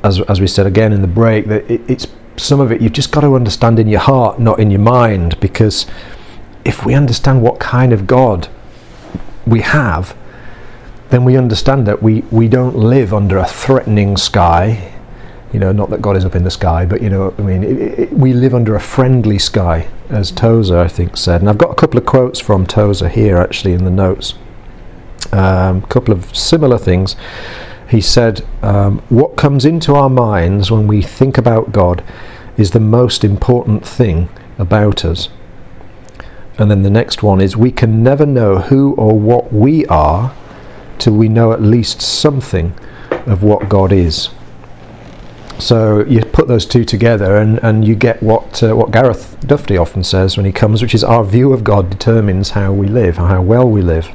[0.02, 2.92] as, as we said again in the break, that it, it's some of it you've
[2.92, 5.86] just got to understand in your heart, not in your mind, because
[6.64, 8.48] if we understand what kind of God
[9.46, 10.16] we have,
[11.10, 14.92] then we understand that we, we don't live under a threatening sky.
[15.52, 17.62] You know, not that God is up in the sky, but you know, I mean,
[17.62, 21.40] it, it, we live under a friendly sky, as Tozer, I think, said.
[21.40, 24.35] And I've got a couple of quotes from Tozer here, actually, in the notes.
[25.32, 27.16] Um, a couple of similar things.
[27.88, 32.04] He said, um, What comes into our minds when we think about God
[32.56, 34.28] is the most important thing
[34.59, 35.28] about us.
[36.59, 40.35] And then the next one is, We can never know who or what we are
[40.98, 42.74] till we know at least something
[43.26, 44.30] of what God is.
[45.58, 49.80] So you put those two together, and, and you get what uh, what Gareth Dufty
[49.80, 53.16] often says when he comes, which is our view of God determines how we live,
[53.16, 54.10] how well we live.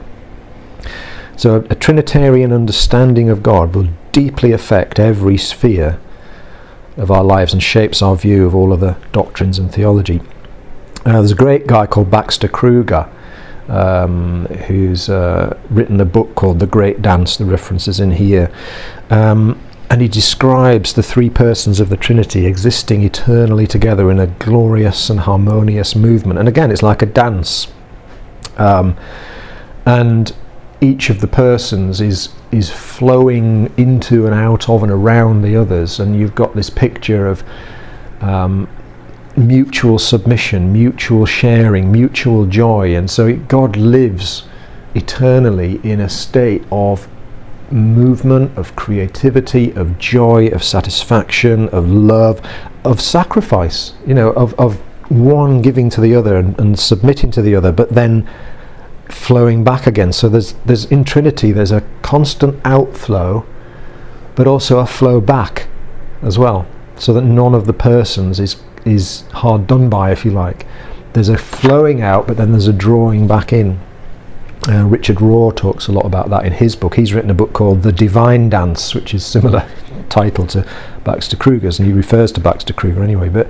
[1.35, 5.99] So a, a Trinitarian understanding of God will deeply affect every sphere
[6.97, 10.21] of our lives and shapes our view of all other doctrines and theology.
[11.05, 13.09] Uh, there's a great guy called Baxter Kruger
[13.67, 18.51] um, who's uh, written a book called The Great Dance, the references in here.
[19.09, 19.59] Um,
[19.91, 25.09] and he describes the three persons of the Trinity existing eternally together in a glorious
[25.09, 26.39] and harmonious movement.
[26.39, 27.67] And again, it's like a dance.
[28.55, 28.95] Um,
[29.85, 30.33] and
[30.79, 35.99] each of the persons is is flowing into and out of and around the others,
[35.99, 37.43] and you've got this picture of
[38.21, 38.69] um,
[39.35, 42.95] mutual submission, mutual sharing, mutual joy.
[42.95, 44.43] And so God lives
[44.95, 47.09] eternally in a state of
[47.71, 52.41] movement, of creativity, of joy, of satisfaction, of love,
[52.83, 54.77] of sacrifice, you know, of, of
[55.09, 58.27] one giving to the other and, and submitting to the other, but then
[59.09, 60.13] flowing back again.
[60.13, 63.45] So there's there's in Trinity there's a constant outflow,
[64.35, 65.67] but also a flow back
[66.21, 66.65] as well.
[66.97, 70.65] So that none of the persons is is hard done by, if you like.
[71.13, 73.79] There's a flowing out, but then there's a drawing back in.
[74.67, 76.95] Uh, Richard Rohr talks a lot about that in his book.
[76.95, 79.67] He's written a book called The Divine Dance, which is similar
[80.09, 80.67] title to
[81.03, 83.29] Baxter Kruger's, and he refers to Baxter Kruger anyway.
[83.29, 83.49] But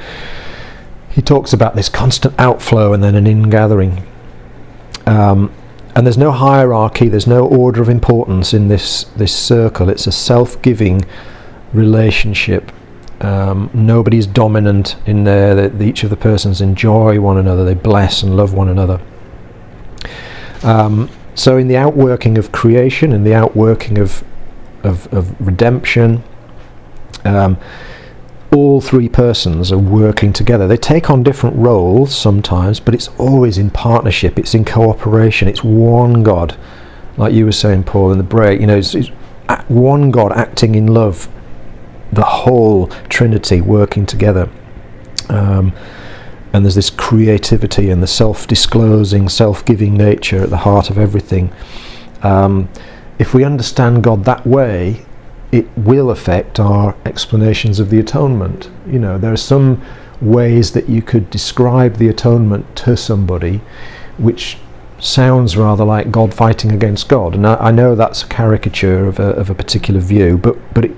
[1.10, 4.06] he talks about this constant outflow and then an ingathering.
[5.06, 5.52] Um,
[5.96, 9.90] and there's no hierarchy, there's no order of importance in this this circle.
[9.90, 11.04] It's a self-giving
[11.74, 12.72] relationship
[13.22, 15.72] um, nobody's dominant in there.
[15.82, 17.64] Each of the persons enjoy one another.
[17.64, 19.00] They bless and love one another.
[20.64, 24.24] Um, so, in the outworking of creation, in the outworking of
[24.84, 26.24] of, of redemption,
[27.24, 27.58] um,
[28.54, 30.68] all three persons are working together.
[30.68, 34.38] They take on different roles sometimes, but it's always in partnership.
[34.38, 35.48] It's in cooperation.
[35.48, 36.58] It's one God,
[37.18, 38.60] like you were saying, Paul, in the break.
[38.60, 39.10] You know, it's, it's
[39.70, 41.30] one God acting in love
[42.12, 44.50] the whole Trinity working together.
[45.30, 45.74] Um,
[46.54, 50.98] and there's this creativity and the self disclosing, self giving nature at the heart of
[50.98, 51.54] everything.
[52.24, 52.70] Um,
[53.20, 55.06] if we understand God that way,
[55.52, 58.70] it will affect our explanations of the atonement.
[58.88, 59.82] You know, there are some
[60.22, 63.62] ways that you could describe the atonement to somebody
[64.18, 64.58] which
[65.00, 67.34] sounds rather like God fighting against God.
[67.34, 70.86] And I, I know that's a caricature of a, of a particular view, but, but
[70.86, 70.92] it,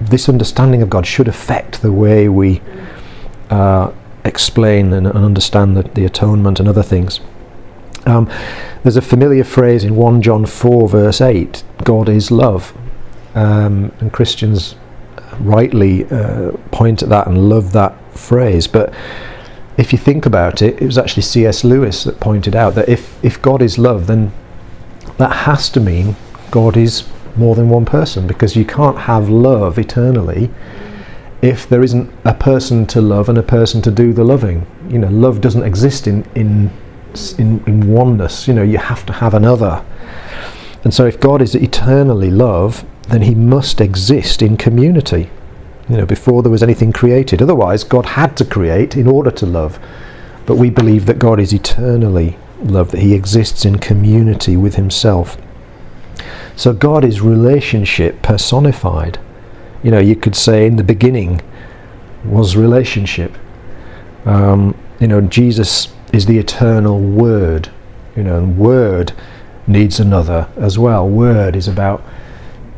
[0.00, 2.60] this understanding of God should affect the way we
[3.48, 3.92] uh,
[4.26, 7.20] explain and, and understand the, the, atonement and other things.
[8.04, 8.30] Um,
[8.82, 12.76] there's a familiar phrase in 1 John 4, verse 8 God is love.
[13.34, 14.76] Um, and Christians
[15.40, 18.66] rightly uh, point at that and love that phrase.
[18.66, 18.94] But
[19.76, 21.64] if you think about it, it was actually C.S.
[21.64, 24.32] Lewis that pointed out that if, if God is love, then
[25.18, 26.16] that has to mean
[26.50, 30.50] God is more than one person because you can't have love eternally
[31.42, 34.66] if there isn't a person to love and a person to do the loving.
[34.88, 36.70] You know, love doesn't exist in in
[37.38, 38.46] in, in oneness.
[38.48, 39.84] You know, you have to have another.
[40.84, 45.30] And so, if God is eternally love, then He must exist in community.
[45.88, 47.40] You know, before there was anything created.
[47.40, 49.78] Otherwise, God had to create in order to love.
[50.46, 55.36] But we believe that God is eternally love, that He exists in community with Himself.
[56.56, 59.18] So God is relationship personified.
[59.82, 61.40] You know, you could say in the beginning
[62.24, 63.36] was relationship.
[64.24, 67.70] Um, you know, Jesus is the eternal Word.
[68.16, 69.12] You know, and Word
[69.66, 71.08] needs another as well.
[71.08, 72.02] Word is about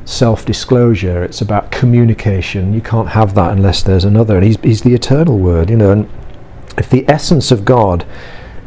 [0.04, 2.72] self disclosure, it's about communication.
[2.72, 4.36] You can't have that unless there's another.
[4.36, 5.92] And he's, he's the eternal Word, you know.
[5.92, 6.10] And
[6.76, 8.06] if the essence of God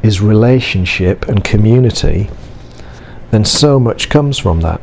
[0.04, 2.30] is relationship and community,
[3.32, 4.82] then so much comes from that.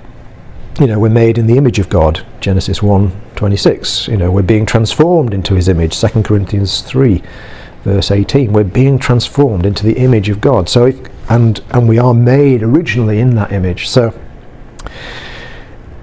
[0.78, 4.06] You know, we're made in the image of God, Genesis 1 26.
[4.06, 7.22] You know, we're being transformed into his image, 2 Corinthians 3
[7.84, 8.52] verse 18.
[8.52, 10.68] We're being transformed into the image of God.
[10.68, 13.88] So if, and and we are made originally in that image.
[13.88, 14.18] So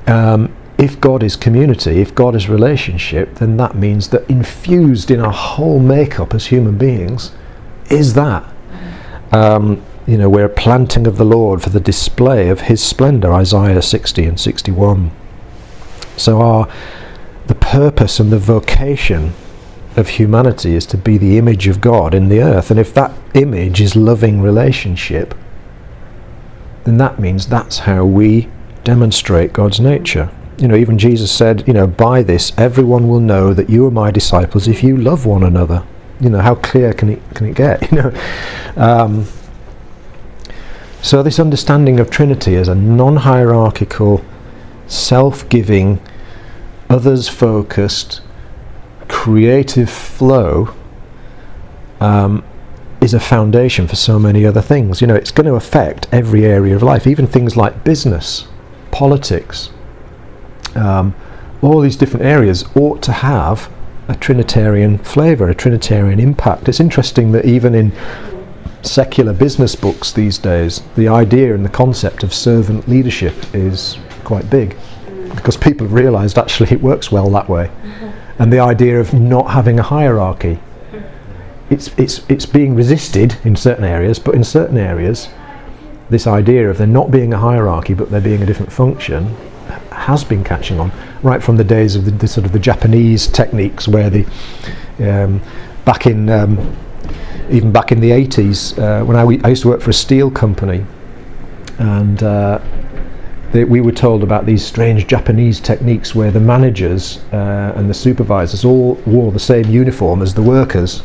[0.07, 5.19] um, if God is community, if God is relationship, then that means that infused in
[5.19, 7.31] our whole makeup as human beings
[7.89, 8.43] is that.
[9.31, 13.33] Um, you know, we're a planting of the Lord for the display of His splendour,
[13.33, 15.11] Isaiah 60 and 61.
[16.17, 16.71] So our
[17.47, 19.33] the purpose and the vocation
[19.95, 22.71] of humanity is to be the image of God in the earth.
[22.71, 25.35] And if that image is loving relationship,
[26.83, 28.49] then that means that's how we
[28.83, 30.29] demonstrate God's nature.
[30.57, 33.91] You know, even Jesus said, you know, by this everyone will know that you are
[33.91, 35.85] my disciples if you love one another.
[36.19, 37.91] You know, how clear can it can it get?
[37.91, 38.13] You know,
[38.77, 39.27] um,
[41.05, 44.25] so this understanding of Trinity as a non-hierarchical,
[44.87, 46.01] self-giving,
[46.89, 48.21] others-focused,
[49.07, 50.73] creative flow
[52.01, 52.43] um,
[53.01, 54.99] is a foundation for so many other things.
[54.99, 58.47] You know, it's going to affect every area of life, even things like business,
[58.89, 59.69] politics.
[60.73, 61.13] Um,
[61.61, 63.71] all these different areas ought to have
[64.07, 66.67] a Trinitarian flavour, a Trinitarian impact.
[66.67, 67.91] It's interesting that even in
[68.85, 74.49] secular business books these days, the idea and the concept of servant leadership is quite
[74.49, 74.75] big
[75.35, 77.67] because people have realised actually it works well that way.
[77.67, 80.59] Mm-hmm and the idea of not having a hierarchy.
[81.69, 85.29] It's, it's, it's being resisted in certain areas, but in certain areas,
[86.09, 89.35] this idea of there not being a hierarchy but there being a different function
[89.91, 90.91] has been catching on
[91.23, 94.23] right from the days of the, the sort of the Japanese techniques where the
[94.99, 95.41] um,
[95.83, 96.77] back in um,
[97.49, 100.31] even back in the 80s uh, when I, I, used to work for a steel
[100.31, 100.85] company
[101.77, 102.59] and uh,
[103.63, 108.65] we were told about these strange Japanese techniques where the managers uh, and the supervisors
[108.65, 111.03] all wore the same uniform as the workers,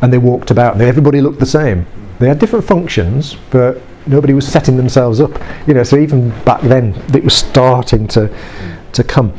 [0.00, 0.74] and they walked about.
[0.74, 1.86] And everybody looked the same.
[2.20, 5.38] They had different functions, but nobody was setting themselves up.
[5.66, 8.34] You know, so even back then, it was starting to
[8.92, 9.36] to come.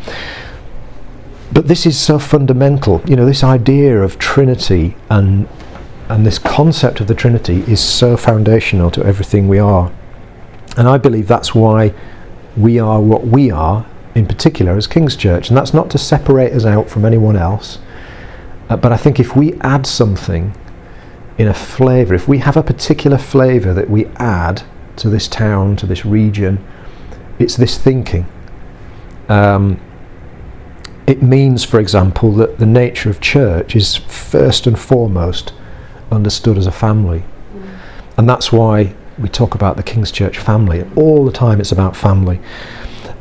[1.51, 3.01] But this is so fundamental.
[3.07, 5.47] You know, this idea of Trinity and
[6.09, 9.91] and this concept of the Trinity is so foundational to everything we are.
[10.77, 11.93] And I believe that's why
[12.55, 15.49] we are what we are, in particular as King's Church.
[15.49, 17.79] And that's not to separate us out from anyone else.
[18.69, 20.55] Uh, but I think if we add something
[21.37, 24.63] in a flavour, if we have a particular flavour that we add
[24.97, 26.65] to this town, to this region,
[27.39, 28.25] it's this thinking.
[29.27, 29.81] Um,
[31.07, 35.53] it means, for example, that the nature of church is first and foremost
[36.11, 37.23] understood as a family.
[37.53, 37.79] Mm.
[38.17, 40.85] And that's why we talk about the King's Church family.
[40.95, 42.39] All the time it's about family.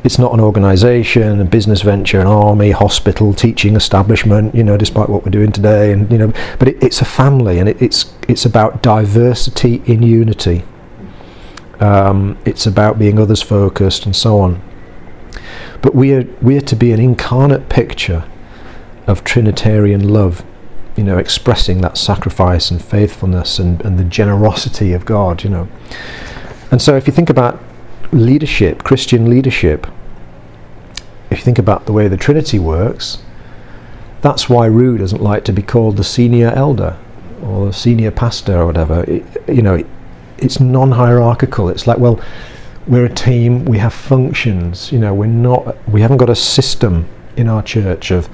[0.02, 4.54] It's not an organisation, a business venture, an army, hospital, teaching establishment.
[4.54, 7.58] You know, despite what we're doing today, and you know, but it, it's a family,
[7.58, 10.62] and it, it's it's about diversity in unity.
[11.80, 14.60] Um, it's about being others focused and so on.
[15.80, 18.24] But we are we are to be an incarnate picture
[19.06, 20.44] of Trinitarian love
[20.96, 25.68] you know, expressing that sacrifice and faithfulness and, and the generosity of God, you know.
[26.70, 27.60] And so if you think about
[28.12, 29.86] leadership, Christian leadership,
[31.30, 33.22] if you think about the way the Trinity works,
[34.20, 36.96] that's why Rue doesn't like to be called the senior elder
[37.42, 39.04] or the senior pastor or whatever.
[39.04, 39.86] It, you know, it,
[40.38, 41.68] it's non-hierarchical.
[41.68, 42.20] It's like, well,
[42.86, 43.64] we're a team.
[43.64, 44.92] We have functions.
[44.92, 45.76] You know, we're not.
[45.88, 48.28] We haven't got a system in our church of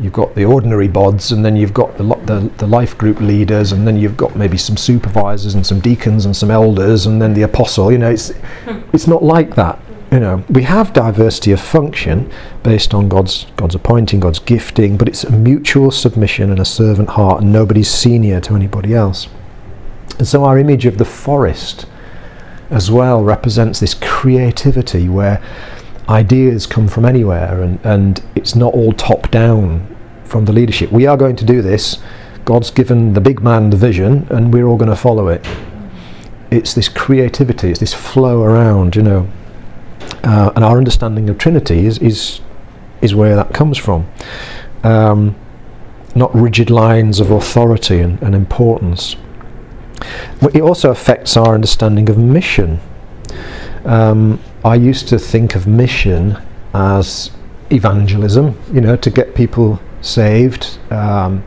[0.00, 3.72] you've got the ordinary bods, and then you've got the, the, the life group leaders,
[3.72, 7.34] and then you've got maybe some supervisors and some deacons and some elders, and then
[7.34, 7.90] the apostle.
[7.90, 8.32] You know, it's
[8.92, 9.80] it's not like that.
[10.12, 12.32] You know, we have diversity of function
[12.62, 17.10] based on God's God's appointing, God's gifting, but it's a mutual submission and a servant
[17.10, 19.28] heart, and nobody's senior to anybody else.
[20.18, 21.86] And so our image of the forest
[22.70, 25.42] as well represents this creativity where
[26.08, 29.94] ideas come from anywhere and, and it's not all top down
[30.24, 30.92] from the leadership.
[30.92, 31.98] We are going to do this.
[32.44, 35.46] God's given the big man the vision and we're all going to follow it.
[36.50, 39.28] It's this creativity, it's this flow around, you know.
[40.22, 42.40] Uh, and our understanding of Trinity is, is,
[43.00, 44.08] is where that comes from.
[44.84, 45.34] Um,
[46.14, 49.16] not rigid lines of authority and, and importance.
[50.54, 52.80] It also affects our understanding of mission.
[53.84, 56.42] Um, I used to think of mission
[56.74, 57.30] as
[57.70, 60.78] evangelism, you know, to get people saved.
[60.90, 61.44] Um,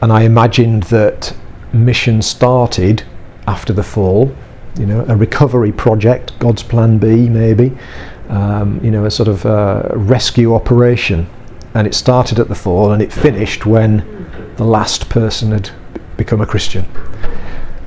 [0.00, 1.36] and I imagined that
[1.74, 3.02] mission started
[3.46, 4.34] after the fall,
[4.78, 7.76] you know, a recovery project, God's plan B maybe,
[8.30, 11.28] um, you know, a sort of uh, rescue operation.
[11.74, 13.98] And it started at the fall and it finished when
[14.56, 15.68] the last person had
[16.16, 16.86] become a Christian.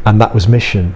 [0.06, 0.94] And that was mission.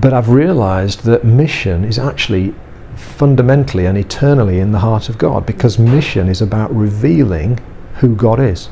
[0.00, 2.54] But I've realized that mission is actually
[2.96, 7.58] fundamentally and eternally in the heart of God because mission is about revealing
[7.96, 8.70] who God is.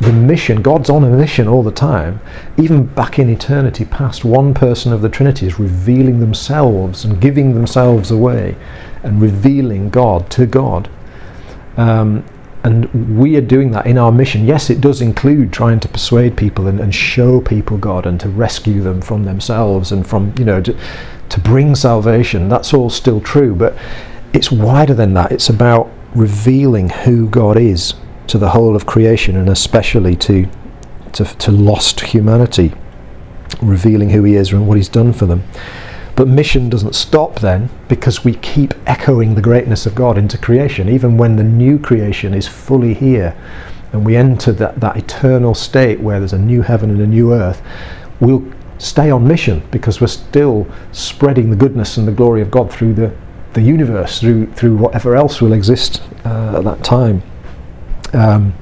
[0.00, 2.20] The mission, God's on a mission all the time.
[2.58, 7.54] Even back in eternity past, one person of the Trinity is revealing themselves and giving
[7.54, 8.56] themselves away
[9.02, 10.90] and revealing God to God.
[11.78, 12.26] Um,
[12.66, 14.44] and we are doing that in our mission.
[14.44, 18.28] Yes, it does include trying to persuade people and, and show people God and to
[18.28, 20.76] rescue them from themselves and from, you know, to,
[21.28, 22.48] to bring salvation.
[22.48, 23.78] That's all still true, but
[24.32, 25.30] it's wider than that.
[25.30, 27.94] It's about revealing who God is
[28.26, 30.48] to the whole of creation and especially to,
[31.12, 32.72] to, to lost humanity,
[33.62, 35.44] revealing who He is and what He's done for them.
[36.16, 40.88] But mission doesn't stop then because we keep echoing the greatness of God into creation,
[40.88, 43.36] even when the new creation is fully here
[43.92, 47.34] and we enter that, that eternal state where there's a new heaven and a new
[47.34, 47.62] earth.
[48.18, 52.72] We'll stay on mission because we're still spreading the goodness and the glory of God
[52.72, 53.14] through the,
[53.52, 57.22] the universe, through, through whatever else will exist uh, at that time.
[58.14, 58.54] Um,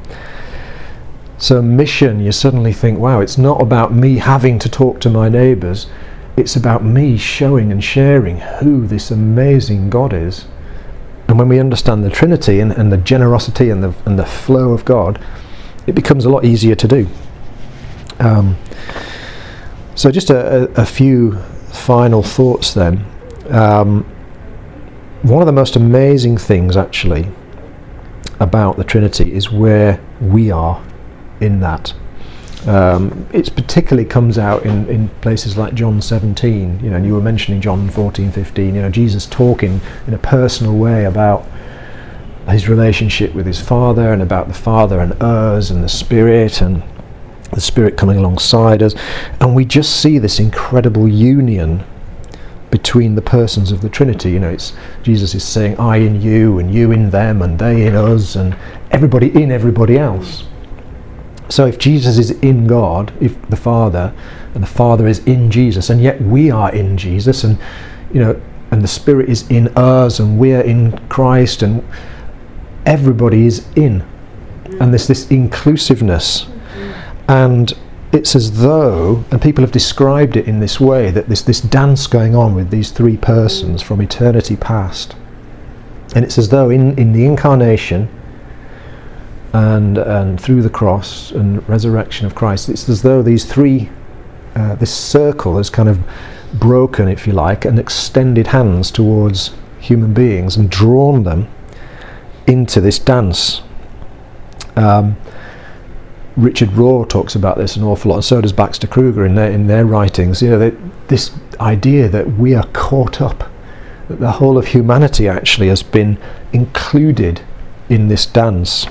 [1.38, 5.28] so, mission, you suddenly think, wow, it's not about me having to talk to my
[5.28, 5.88] neighbours
[6.36, 10.46] it's about me showing and sharing who this amazing God is.
[11.28, 14.72] And when we understand the Trinity and, and the generosity and the, and the flow
[14.72, 15.24] of God,
[15.86, 17.08] it becomes a lot easier to do.
[18.18, 18.56] Um,
[19.94, 21.38] so, just a, a, a, few
[21.72, 23.04] final thoughts then.
[23.48, 24.04] Um,
[25.22, 27.28] one of the most amazing things, actually,
[28.40, 30.84] about the Trinity is where we are
[31.40, 31.94] in that.
[32.66, 37.14] Um, it particularly comes out in, in places like John 17, you know, and you
[37.14, 41.46] were mentioning John 14, 15, you know, Jesus talking in a personal way about
[42.48, 46.82] his relationship with his Father and about the Father and us and the Spirit and
[47.52, 48.94] the Spirit coming alongside us.
[49.40, 51.84] And we just see this incredible union
[52.70, 54.32] between the persons of the Trinity.
[54.32, 57.86] You know, it's Jesus is saying, I in you, and you in them, and they
[57.86, 58.56] in us, and
[58.90, 60.44] everybody in everybody else.
[61.48, 64.14] So if Jesus is in God, if the Father,
[64.54, 67.58] and the Father is in Jesus, and yet we are in Jesus, and
[68.12, 68.40] you know,
[68.70, 71.86] and the Spirit is in us, and we're in Christ, and
[72.86, 74.04] everybody is in,
[74.80, 76.46] and there's this inclusiveness,
[77.28, 77.72] and
[78.12, 82.06] it's as though, and people have described it in this way, that there's this dance
[82.06, 85.14] going on with these three persons from eternity past,
[86.14, 88.08] and it's as though in in the incarnation
[89.54, 93.88] and, and through the cross and resurrection of Christ, it's as though these three,
[94.56, 96.00] uh, this circle has kind of
[96.54, 101.48] broken, if you like, and extended hands towards human beings and drawn them
[102.48, 103.62] into this dance.
[104.74, 105.16] Um,
[106.36, 109.52] Richard Rohr talks about this an awful lot, and so does Baxter Kruger in their
[109.52, 110.42] in their writings.
[110.42, 110.76] You know, they,
[111.06, 111.30] this
[111.60, 113.48] idea that we are caught up,
[114.08, 116.18] that the whole of humanity actually has been
[116.52, 117.42] included
[117.88, 118.88] in this dance.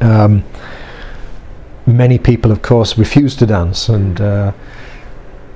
[0.00, 0.44] Um,
[1.86, 4.52] many people, of course, refuse to dance and uh,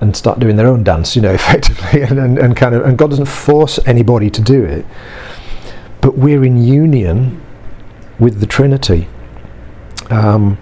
[0.03, 2.99] and start doing their own dance, you know, effectively, and, and, and, kind of, and
[2.99, 4.85] God doesn't force anybody to do it,
[6.01, 7.41] but we're in union
[8.19, 9.07] with the Trinity.
[10.11, 10.59] Um,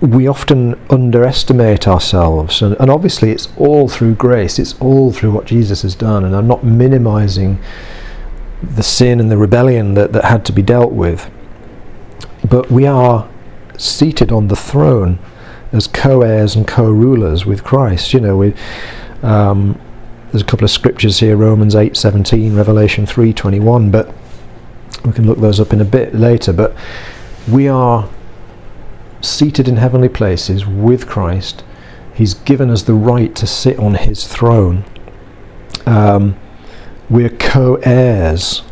[0.00, 5.46] we often underestimate ourselves, and, and, obviously it's all through grace, it's all through what
[5.46, 7.60] Jesus has done, and I'm not minimizing
[8.60, 11.30] the sin and the rebellion that, that had to be dealt with
[12.48, 13.28] but we are
[13.78, 15.18] seated on the throne
[15.72, 18.12] as co-heirs and co-rulers with Christ.
[18.12, 18.54] You know, we,
[19.22, 19.80] um,
[20.30, 23.90] there's a couple of scriptures here: Romans eight seventeen, Revelation three twenty one.
[23.90, 24.12] But
[25.04, 26.52] we can look those up in a bit later.
[26.52, 26.76] But
[27.50, 28.08] we are
[29.20, 31.64] seated in heavenly places with Christ.
[32.14, 34.84] He's given us the right to sit on His throne.
[35.86, 36.36] Um,
[37.08, 38.62] we're co-heirs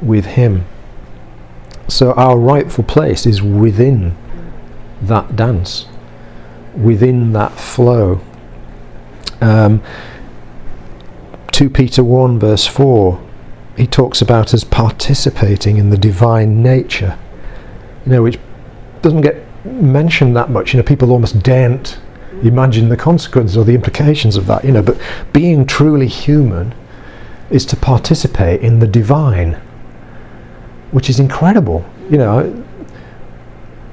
[0.00, 0.66] with Him.
[1.88, 4.16] So our rightful place is within
[5.02, 5.86] that dance,
[6.74, 8.20] within that flow.
[9.40, 9.82] Um,
[11.50, 13.20] 2 Peter 1, verse 4,
[13.76, 17.18] he talks about us participating in the divine nature,
[18.06, 18.38] you know, which
[19.02, 20.72] doesn't get mentioned that much.
[20.72, 21.98] You know, people almost daren't
[22.42, 24.98] imagine the consequences or the implications of that, you know, but
[25.32, 26.74] being truly human
[27.50, 29.60] is to participate in the divine
[30.92, 31.84] which is incredible.
[32.08, 32.64] You know,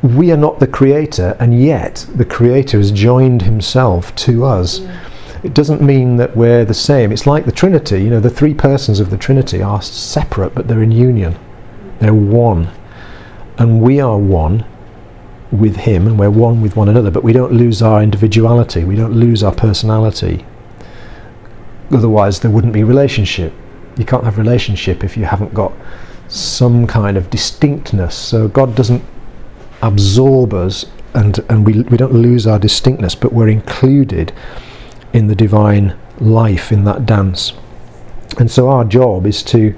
[0.04, 4.82] we are not the creator, and yet the creator has joined himself to us.
[5.44, 7.12] It doesn't mean that we're the same.
[7.12, 8.04] It's like the Trinity.
[8.04, 11.38] You know, the three persons of the Trinity are separate, but they're in union.
[12.00, 12.70] They're one.
[13.58, 14.66] And we are one
[15.52, 18.84] with Him, and we're one with one another, but we don't lose our individuality.
[18.84, 20.46] We don't lose our personality.
[21.92, 23.54] Otherwise, there wouldn't be relationship.
[23.98, 25.74] You can't have relationship if you haven't got
[26.30, 28.16] some kind of distinctness.
[28.16, 29.04] So God doesn't
[29.82, 34.32] absorb us and, and we, we don't lose our distinctness, but we're included
[35.12, 37.54] in the divine life in that dance.
[38.38, 39.76] And so our job is to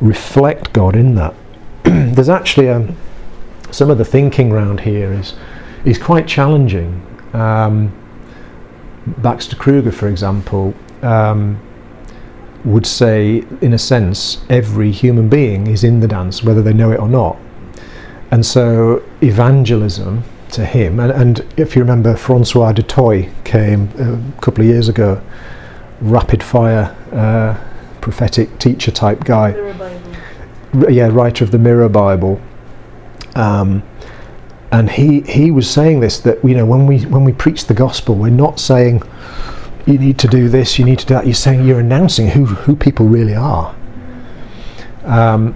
[0.00, 1.34] reflect God in that.
[1.84, 2.96] There's actually a, um,
[3.70, 5.34] some of the thinking around here is
[5.84, 7.04] is quite challenging.
[7.34, 7.92] Um,
[9.18, 11.60] Baxter Kruger, for example, um,
[12.64, 16.90] would say, in a sense, every human being is in the dance, whether they know
[16.90, 17.36] it or not.
[18.30, 24.40] And so, evangelism to him, and, and if you remember, Francois du Toit came a
[24.40, 25.20] couple of years ago,
[26.00, 27.58] rapid fire, uh,
[28.00, 29.50] prophetic teacher type guy.
[30.88, 32.40] Yeah, writer of the Mirror Bible.
[33.34, 33.82] Um,
[34.72, 37.74] and he, he was saying this that you know when we when we preach the
[37.74, 39.02] gospel, we're not saying
[39.86, 41.26] you need to do this, you need to do that.
[41.26, 43.74] You're saying you're announcing who, who people really are.
[45.04, 45.54] Um,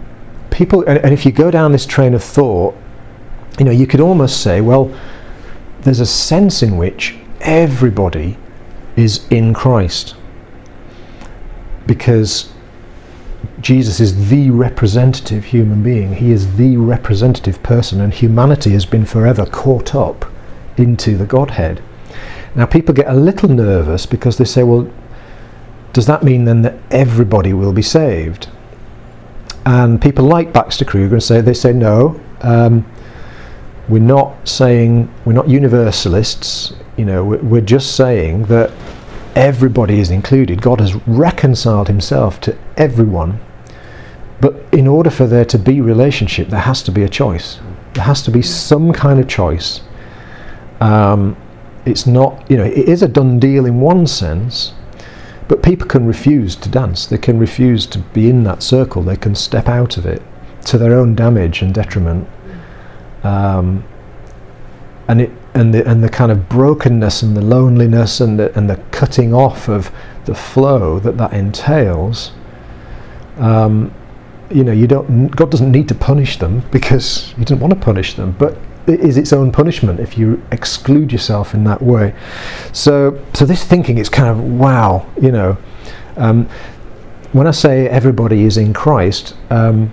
[0.50, 2.76] people, and, and if you go down this train of thought,
[3.58, 4.94] you know, you could almost say, well,
[5.80, 8.36] there's a sense in which everybody
[8.96, 10.14] is in Christ
[11.86, 12.52] because
[13.60, 16.14] Jesus is the representative human being.
[16.14, 20.30] He is the representative person, and humanity has been forever caught up
[20.76, 21.82] into the Godhead.
[22.54, 24.90] Now, people get a little nervous because they say, well,
[25.92, 28.48] does that mean then that everybody will be saved?
[29.66, 32.86] And people like Baxter Kruger and say, they say, no, um,
[33.88, 38.70] we're not saying, we're not universalists, you know, we're, just saying that
[39.34, 40.62] everybody is included.
[40.62, 43.40] God has reconciled himself to everyone.
[44.40, 47.60] But in order for there to be relationship, there has to be a choice.
[47.94, 49.80] There has to be some kind of choice.
[50.80, 51.36] Um,
[51.88, 54.72] it's not, you know, it is a done deal in one sense,
[55.48, 57.06] but people can refuse to dance.
[57.06, 59.02] They can refuse to be in that circle.
[59.02, 60.22] They can step out of it
[60.66, 62.28] to their own damage and detriment.
[63.22, 63.84] Um,
[65.08, 68.68] and it and the and the kind of brokenness and the loneliness and the and
[68.68, 69.90] the cutting off of
[70.26, 72.32] the flow that that entails.
[73.38, 73.92] Um,
[74.50, 75.28] you know, you don't.
[75.28, 78.58] God doesn't need to punish them because He doesn't want to punish them, but
[78.88, 82.14] is its own punishment if you exclude yourself in that way.
[82.72, 85.58] So, so this thinking is kind of wow, you know.
[86.16, 86.48] Um,
[87.32, 89.92] when I say everybody is in Christ, um,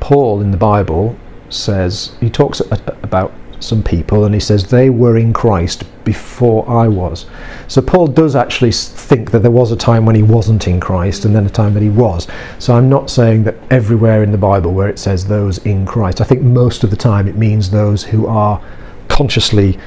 [0.00, 1.16] Paul in the Bible
[1.48, 6.88] says he talks about some people and he says they were in Christ before I
[6.88, 7.26] was.
[7.68, 11.24] So Paul does actually think that there was a time when he wasn't in Christ
[11.24, 12.26] and then a time that he was.
[12.58, 16.20] So I'm not saying that everywhere in the Bible where it says those in Christ,
[16.20, 18.62] I think most of the time it means those who are
[19.08, 19.78] consciously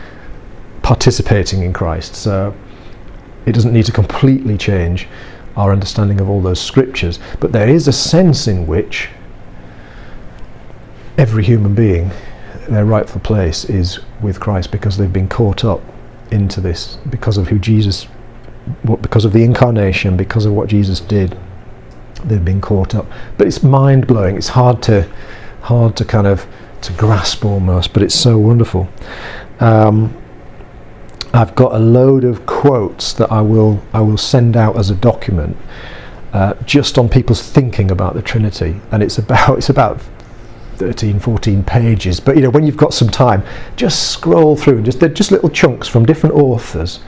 [0.82, 2.15] participating in Christ.
[2.15, 2.55] So
[3.45, 5.07] it doesn't need to completely change
[5.55, 9.09] our understanding of all those scriptures, but there is a sense in which
[11.17, 12.11] every human being
[12.70, 15.82] their rightful place is with Christ because they've been caught up
[16.32, 18.07] into this because of who Jesus,
[19.01, 21.38] because of the incarnation, because of what Jesus did.
[22.26, 23.05] They've been caught up,
[23.38, 24.36] but it's mind blowing.
[24.36, 25.09] It's hard to,
[25.61, 26.45] hard to kind of
[26.82, 28.89] to grasp almost, but it's so wonderful.
[29.59, 30.15] Um,
[31.34, 34.95] I've got a load of quotes that I will I will send out as a
[34.95, 35.55] document,
[36.34, 40.01] uh, just on people's thinking about the Trinity, and it's about it's about
[40.80, 42.19] 13, 14 pages.
[42.19, 43.43] But you know, when you've got some time,
[43.75, 46.99] just scroll through and just they're just little chunks from different authors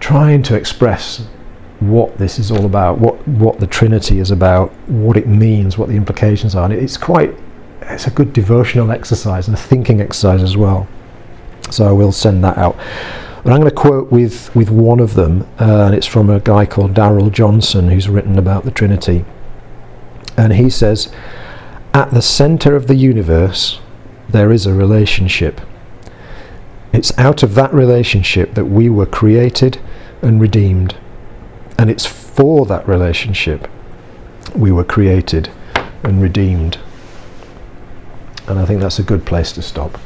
[0.00, 1.26] trying to express
[1.80, 5.88] what this is all about, what what the Trinity is about, what it means, what
[5.88, 6.64] the implications are.
[6.64, 7.34] And it's quite
[7.82, 10.86] it's a good devotional exercise and a thinking exercise as well.
[11.70, 12.76] So I will send that out.
[13.42, 16.40] But I'm going to quote with, with one of them, uh, and it's from a
[16.40, 19.24] guy called Darrell Johnson who's written about the Trinity.
[20.38, 21.12] And he says,
[21.94, 23.80] at the center of the universe,
[24.28, 25.60] there is a relationship.
[26.92, 29.80] It's out of that relationship that we were created
[30.20, 30.96] and redeemed.
[31.78, 33.68] And it's for that relationship
[34.56, 35.50] we were created
[36.02, 36.78] and redeemed.
[38.48, 39.98] And I think that's a good place to stop.